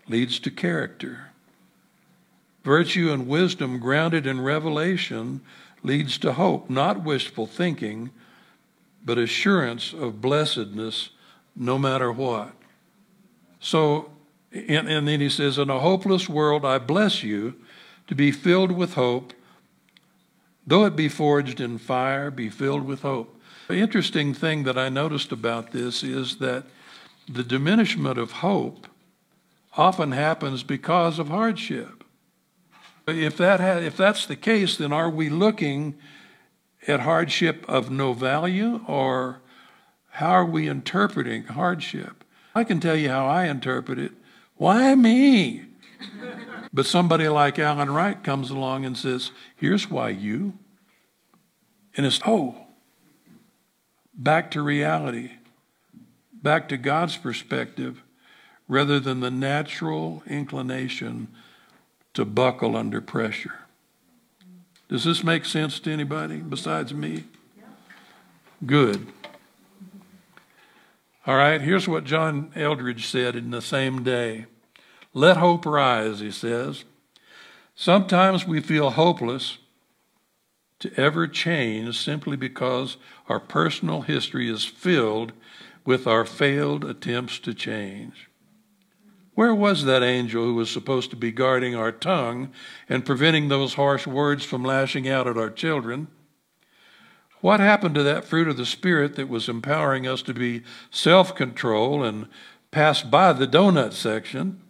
leads 0.09 0.41
to 0.41 0.51
character. 0.51 1.29
Virtue 2.65 3.13
and 3.13 3.29
wisdom 3.29 3.79
grounded 3.79 4.27
in 4.27 4.41
revelation 4.41 5.43
leads 5.83 6.17
to 6.19 6.33
hope, 6.33 6.71
not 6.71 7.05
wishful 7.05 7.47
thinking, 7.47 8.11
but 9.05 9.19
assurance 9.19 9.93
of 9.93 10.23
blessedness 10.23 11.11
no 11.55 11.79
matter 11.79 12.11
what. 12.11 12.53
So, 13.61 14.11
and, 14.53 14.89
and 14.89 15.07
then 15.07 15.21
he 15.21 15.29
says, 15.29 15.59
In 15.59 15.69
a 15.69 15.81
hopeless 15.81 16.31
world, 16.31 16.65
I 16.65 16.79
bless 16.79 17.23
you 17.23 17.57
to 18.07 18.15
be 18.15 18.33
filled 18.33 18.73
with 18.73 18.95
hope 18.95 19.35
Though 20.69 20.85
it 20.85 20.97
be 20.97 21.09
forged 21.09 21.63
in 21.63 21.79
fire, 21.79 22.31
be 22.31 22.51
filled 22.51 22.85
with 22.85 23.01
hope. 23.01 23.41
The 23.69 23.79
interesting 23.79 24.35
thing 24.35 24.65
that 24.65 24.77
I 24.77 24.91
noticed 24.91 25.33
about 25.33 25.73
this 25.73 26.03
is 26.03 26.37
that 26.37 26.65
the 27.27 27.43
diminishment 27.43 28.19
of 28.19 28.33
hope 28.33 28.87
often 29.79 30.13
happens 30.13 30.63
because 30.63 31.19
of 31.19 31.29
hardship. 31.29 32.05
If, 33.07 33.39
that 33.39 33.61
ha- 33.61 33.79
if 33.79 33.97
that's 33.97 34.27
the 34.27 34.37
case, 34.37 34.77
then 34.77 34.93
are 34.93 35.09
we 35.09 35.31
looking 35.31 35.95
at 36.87 37.01
hardship 37.01 37.65
of 37.67 37.91
no 37.91 38.13
value 38.13 38.85
or 38.87 39.41
how 40.11 40.33
are 40.33 40.45
we 40.45 40.69
interpreting 40.69 41.45
hardship? 41.45 42.25
I 42.55 42.65
can 42.65 42.79
tell 42.79 42.97
you 42.97 43.09
how 43.09 43.27
I 43.27 43.47
interpret 43.47 43.99
it. 43.99 44.13
Why 44.57 44.95
me? 44.95 45.68
But 46.73 46.87
somebody 46.87 47.29
like 47.29 47.59
Alan 47.59 47.91
Wright 47.91 48.23
comes 48.23 48.51
along 48.51 48.85
and 48.85 48.97
says, 48.97 49.31
Here's 49.57 49.91
why 49.91 50.11
you. 50.11 50.55
And 51.97 52.07
it's, 52.07 52.21
oh, 52.27 52.55
back 54.15 54.51
to 54.53 54.63
reality, 54.63 55.33
back 56.33 56.69
to 56.69 56.77
God's 56.77 57.17
perspective, 57.17 58.03
rather 58.69 59.01
than 59.01 59.21
the 59.21 59.31
natural 59.31 60.23
inclination 60.27 61.29
to 62.15 62.25
buckle 62.25 62.77
under 62.77 63.01
pressure. 63.01 63.55
Does 64.89 65.05
this 65.05 65.25
make 65.25 65.45
sense 65.45 65.81
to 65.81 65.91
anybody 65.93 66.39
besides 66.39 66.95
me? 66.95 67.25
Good. 68.65 69.07
All 71.27 71.37
right, 71.37 71.61
here's 71.61 71.87
what 71.87 72.05
John 72.05 72.51
Eldredge 72.57 73.07
said 73.07 73.37
in 73.37 73.51
the 73.51 73.61
same 73.61 74.03
day. 74.03 74.47
Let 75.19 75.39
hope 75.39 75.67
rise, 75.67 76.21
he 76.21 76.31
says. 76.31 76.85
Sometimes 77.75 78.47
we 78.47 78.61
feel 78.61 78.91
hopeless 78.91 79.59
to 80.79 80.95
ever 80.97 81.27
change 81.27 81.99
simply 81.99 82.37
because 82.37 82.99
our 83.29 83.41
personal 83.41 84.03
history 84.03 84.49
is 84.49 84.65
filled 84.65 85.33
with 85.85 86.07
our 86.07 86.25
failed 86.25 86.85
attempts 86.85 87.41
to 87.41 87.53
change. 87.53 88.29
Where 89.35 89.53
was 89.53 89.87
that 89.87 90.05
angel 90.05 90.45
who 90.45 90.55
was 90.55 90.71
supposed 90.71 91.11
to 91.11 91.17
be 91.17 91.33
guarding 91.33 91.75
our 91.75 91.91
tongue 91.91 92.53
and 92.89 93.05
preventing 93.05 93.49
those 93.49 93.75
harsh 93.75 94.07
words 94.07 94.45
from 94.45 94.63
lashing 94.63 95.09
out 95.09 95.27
at 95.27 95.37
our 95.37 95.51
children? 95.51 96.07
What 97.41 97.59
happened 97.59 97.97
to 97.97 98.05
that 98.05 98.25
fruit 98.25 98.47
of 98.47 98.57
the 98.57 98.65
Spirit 98.65 99.17
that 99.17 99.29
was 99.29 99.49
empowering 99.49 100.07
us 100.07 100.23
to 100.23 100.33
be 100.33 100.63
self 100.93 101.35
control 101.35 102.05
and 102.05 102.29
pass 102.71 103.03
by 103.03 103.33
the 103.33 103.49
donut 103.49 103.95
section? 103.95 104.63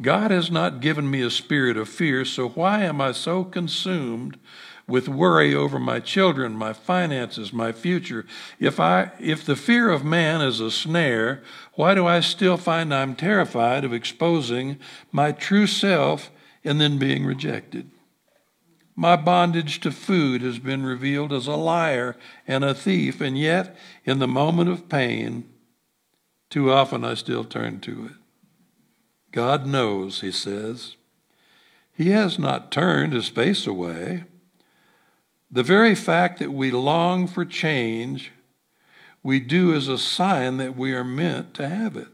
God 0.00 0.30
has 0.30 0.50
not 0.50 0.80
given 0.80 1.10
me 1.10 1.20
a 1.20 1.30
spirit 1.30 1.76
of 1.76 1.88
fear, 1.88 2.24
so 2.24 2.48
why 2.48 2.84
am 2.84 3.00
I 3.00 3.12
so 3.12 3.44
consumed 3.44 4.38
with 4.86 5.08
worry 5.08 5.54
over 5.54 5.78
my 5.78 6.00
children, 6.00 6.52
my 6.52 6.72
finances, 6.72 7.52
my 7.52 7.72
future? 7.72 8.24
If 8.58 8.80
I 8.80 9.12
if 9.20 9.44
the 9.44 9.56
fear 9.56 9.90
of 9.90 10.04
man 10.04 10.40
is 10.40 10.58
a 10.58 10.70
snare, 10.70 11.42
why 11.74 11.94
do 11.94 12.06
I 12.06 12.20
still 12.20 12.56
find 12.56 12.94
I'm 12.94 13.14
terrified 13.14 13.84
of 13.84 13.92
exposing 13.92 14.78
my 15.12 15.32
true 15.32 15.66
self 15.66 16.30
and 16.64 16.80
then 16.80 16.98
being 16.98 17.26
rejected? 17.26 17.90
My 18.96 19.16
bondage 19.16 19.80
to 19.80 19.92
food 19.92 20.42
has 20.42 20.58
been 20.58 20.84
revealed 20.84 21.32
as 21.32 21.46
a 21.46 21.56
liar 21.56 22.16
and 22.46 22.64
a 22.64 22.74
thief, 22.74 23.20
and 23.20 23.38
yet 23.38 23.76
in 24.04 24.18
the 24.18 24.28
moment 24.28 24.70
of 24.70 24.88
pain, 24.88 25.48
too 26.48 26.72
often 26.72 27.04
I 27.04 27.14
still 27.14 27.44
turn 27.44 27.80
to 27.80 28.06
it. 28.06 28.19
God 29.32 29.66
knows, 29.66 30.20
he 30.20 30.32
says. 30.32 30.96
He 31.92 32.10
has 32.10 32.38
not 32.38 32.72
turned 32.72 33.12
his 33.12 33.28
face 33.28 33.66
away. 33.66 34.24
The 35.50 35.62
very 35.62 35.94
fact 35.94 36.38
that 36.38 36.52
we 36.52 36.70
long 36.70 37.26
for 37.26 37.44
change, 37.44 38.32
we 39.22 39.40
do 39.40 39.74
as 39.74 39.88
a 39.88 39.98
sign 39.98 40.56
that 40.58 40.76
we 40.76 40.94
are 40.94 41.04
meant 41.04 41.54
to 41.54 41.68
have 41.68 41.96
it. 41.96 42.08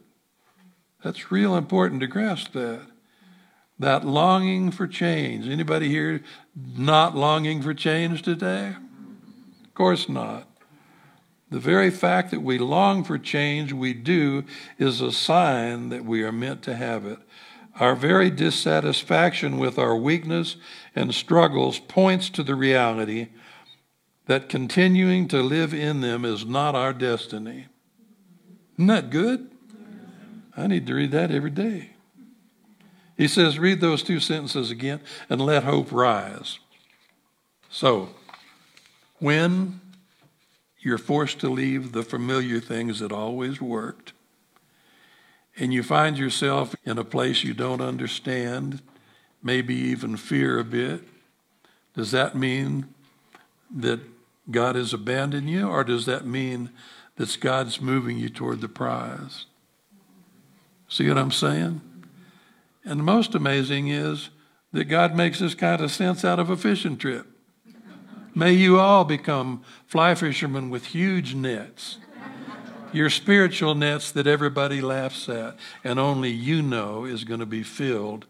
That's 1.04 1.30
real 1.30 1.56
important 1.56 2.00
to 2.00 2.06
grasp 2.06 2.52
that. 2.52 2.82
That 3.78 4.06
longing 4.06 4.70
for 4.70 4.86
change. 4.86 5.48
Anybody 5.48 5.88
here 5.88 6.22
not 6.76 7.14
longing 7.14 7.62
for 7.62 7.74
change 7.74 8.22
today? 8.22 8.74
Of 9.64 9.74
course 9.74 10.08
not. 10.08 10.48
The 11.50 11.60
very 11.60 11.90
fact 11.90 12.32
that 12.32 12.42
we 12.42 12.58
long 12.58 13.04
for 13.04 13.18
change, 13.18 13.72
we 13.72 13.94
do, 13.94 14.44
is 14.78 15.00
a 15.00 15.12
sign 15.12 15.90
that 15.90 16.04
we 16.04 16.22
are 16.24 16.32
meant 16.32 16.62
to 16.62 16.74
have 16.74 17.06
it. 17.06 17.18
Our 17.78 17.94
very 17.94 18.30
dissatisfaction 18.30 19.58
with 19.58 19.78
our 19.78 19.94
weakness 19.94 20.56
and 20.94 21.14
struggles 21.14 21.78
points 21.78 22.30
to 22.30 22.42
the 22.42 22.54
reality 22.54 23.28
that 24.26 24.48
continuing 24.48 25.28
to 25.28 25.40
live 25.40 25.72
in 25.72 26.00
them 26.00 26.24
is 26.24 26.44
not 26.44 26.74
our 26.74 26.92
destiny. 26.92 27.66
Isn't 28.74 28.86
that 28.88 29.10
good? 29.10 29.50
I 30.56 30.66
need 30.66 30.86
to 30.86 30.94
read 30.94 31.12
that 31.12 31.30
every 31.30 31.50
day. 31.50 31.90
He 33.16 33.28
says, 33.28 33.58
read 33.58 33.80
those 33.80 34.02
two 34.02 34.20
sentences 34.20 34.70
again 34.70 35.00
and 35.30 35.40
let 35.40 35.64
hope 35.64 35.92
rise. 35.92 36.58
So, 37.70 38.10
when 39.18 39.80
you're 40.86 40.98
forced 40.98 41.40
to 41.40 41.48
leave 41.48 41.90
the 41.90 42.04
familiar 42.04 42.60
things 42.60 43.00
that 43.00 43.10
always 43.10 43.60
worked. 43.60 44.12
And 45.56 45.74
you 45.74 45.82
find 45.82 46.16
yourself 46.16 46.76
in 46.84 46.96
a 46.96 47.02
place 47.02 47.42
you 47.42 47.54
don't 47.54 47.80
understand, 47.80 48.80
maybe 49.42 49.74
even 49.74 50.16
fear 50.16 50.60
a 50.60 50.64
bit. 50.64 51.02
Does 51.96 52.12
that 52.12 52.36
mean 52.36 52.86
that 53.68 53.98
God 54.48 54.76
has 54.76 54.92
abandoned 54.92 55.50
you, 55.50 55.68
or 55.68 55.82
does 55.82 56.06
that 56.06 56.24
mean 56.24 56.70
that 57.16 57.36
God's 57.40 57.80
moving 57.80 58.16
you 58.16 58.28
toward 58.28 58.60
the 58.60 58.68
prize? 58.68 59.46
See 60.86 61.08
what 61.08 61.18
I'm 61.18 61.32
saying? 61.32 61.80
And 62.84 63.00
the 63.00 63.04
most 63.04 63.34
amazing 63.34 63.88
is 63.88 64.30
that 64.72 64.84
God 64.84 65.16
makes 65.16 65.40
this 65.40 65.56
kind 65.56 65.80
of 65.80 65.90
sense 65.90 66.24
out 66.24 66.38
of 66.38 66.48
a 66.48 66.56
fishing 66.56 66.96
trip. 66.96 67.26
May 68.36 68.52
you 68.52 68.78
all 68.78 69.06
become 69.06 69.62
fly 69.86 70.14
fishermen 70.14 70.68
with 70.68 70.88
huge 70.88 71.34
nets. 71.34 71.96
Your 72.92 73.08
spiritual 73.08 73.74
nets 73.74 74.12
that 74.12 74.26
everybody 74.26 74.82
laughs 74.82 75.26
at 75.30 75.56
and 75.82 75.98
only 75.98 76.32
you 76.32 76.60
know 76.60 77.06
is 77.06 77.24
going 77.24 77.40
to 77.40 77.46
be 77.46 77.62
filled 77.62 78.26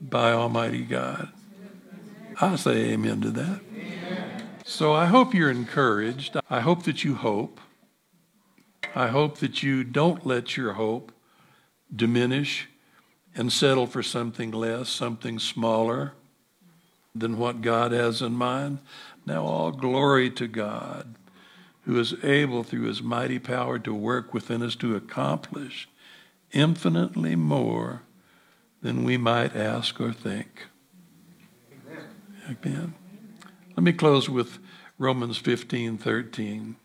by 0.00 0.30
Almighty 0.30 0.82
God. 0.82 1.30
I 2.40 2.54
say 2.54 2.92
amen 2.92 3.22
to 3.22 3.30
that. 3.32 3.60
So 4.64 4.92
I 4.92 5.06
hope 5.06 5.34
you're 5.34 5.50
encouraged. 5.50 6.36
I 6.48 6.60
hope 6.60 6.84
that 6.84 7.02
you 7.02 7.16
hope. 7.16 7.60
I 8.94 9.08
hope 9.08 9.38
that 9.38 9.64
you 9.64 9.82
don't 9.82 10.24
let 10.24 10.56
your 10.56 10.74
hope 10.74 11.10
diminish 11.94 12.68
and 13.34 13.52
settle 13.52 13.88
for 13.88 14.04
something 14.04 14.52
less, 14.52 14.88
something 14.88 15.40
smaller 15.40 16.12
than 17.14 17.38
what 17.38 17.60
God 17.60 17.92
has 17.92 18.22
in 18.22 18.32
mind. 18.32 18.78
Now, 19.28 19.44
all 19.44 19.72
glory 19.72 20.30
to 20.30 20.48
God, 20.48 21.14
who 21.82 22.00
is 22.00 22.14
able 22.24 22.62
through 22.62 22.84
his 22.86 23.02
mighty 23.02 23.38
power 23.38 23.78
to 23.80 23.92
work 23.92 24.32
within 24.32 24.62
us 24.62 24.74
to 24.76 24.96
accomplish 24.96 25.86
infinitely 26.52 27.36
more 27.36 28.00
than 28.80 29.04
we 29.04 29.18
might 29.18 29.54
ask 29.54 30.00
or 30.00 30.14
think. 30.14 30.68
Amen. 32.48 32.94
Let 33.76 33.84
me 33.84 33.92
close 33.92 34.30
with 34.30 34.60
Romans 34.96 35.36
15 35.36 35.98
13. 35.98 36.76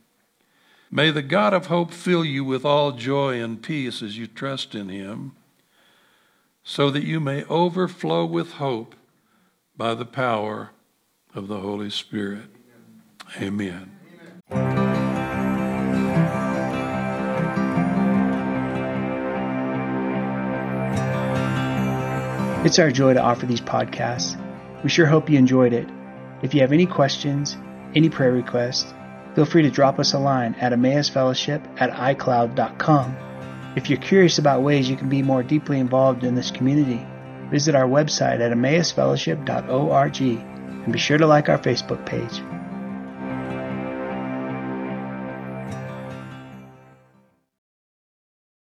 May 0.92 1.12
the 1.12 1.22
God 1.22 1.54
of 1.54 1.68
hope 1.68 1.92
fill 1.92 2.26
you 2.26 2.44
with 2.44 2.66
all 2.66 2.92
joy 2.92 3.42
and 3.42 3.64
peace 3.64 4.04
as 4.04 4.18
you 4.18 4.28
trust 4.28 4.76
in 4.76 4.90
him, 4.90 5.32
so 6.62 6.92
that 6.92 7.06
you 7.06 7.22
may 7.22 7.46
overflow 7.46 8.26
with 8.26 8.56
hope 8.56 8.96
by 9.78 9.94
the 9.94 10.06
power 10.06 10.72
of 11.36 11.48
the 11.48 11.60
Holy 11.60 11.90
Spirit. 11.90 12.46
Amen. 13.42 13.92
It's 22.66 22.80
our 22.80 22.92
joy 22.92 23.14
to 23.14 23.22
offer 23.22 23.46
these 23.46 23.62
podcasts. 23.62 24.40
We 24.84 24.90
sure 24.90 25.06
hope 25.06 25.30
you 25.30 25.38
enjoyed 25.38 25.74
it. 25.74 25.88
If 26.42 26.54
you 26.54 26.62
have 26.62 26.72
any 26.72 26.86
questions, 26.86 27.58
any 27.96 28.10
prayer 28.10 28.32
requests, 28.32 28.94
feel 29.36 29.46
free 29.46 29.64
to 29.64 29.70
drop 29.70 30.00
us 30.00 30.14
a 30.14 30.20
line 30.20 30.56
at 30.56 30.72
emmausfellowship 30.72 31.82
at 31.82 31.92
icloud.com. 31.92 33.18
If 33.76 33.90
you're 33.90 34.00
curious 34.00 34.38
about 34.38 34.62
ways 34.62 34.90
you 34.90 34.96
can 34.96 35.10
be 35.10 35.24
more 35.24 35.44
deeply 35.44 35.80
involved 35.80 36.24
in 36.24 36.36
this 36.36 36.52
community, 36.52 37.06
visit 37.50 37.76
our 37.76 37.88
website 37.88 38.40
at 38.40 38.52
emmausfellowship.org 38.52 40.53
and 40.84 40.94
be 40.94 41.00
sure 41.00 41.18
to 41.18 41.28
like 41.28 41.50
our 41.50 41.60
Facebook 41.60 42.06
page. 42.06 42.42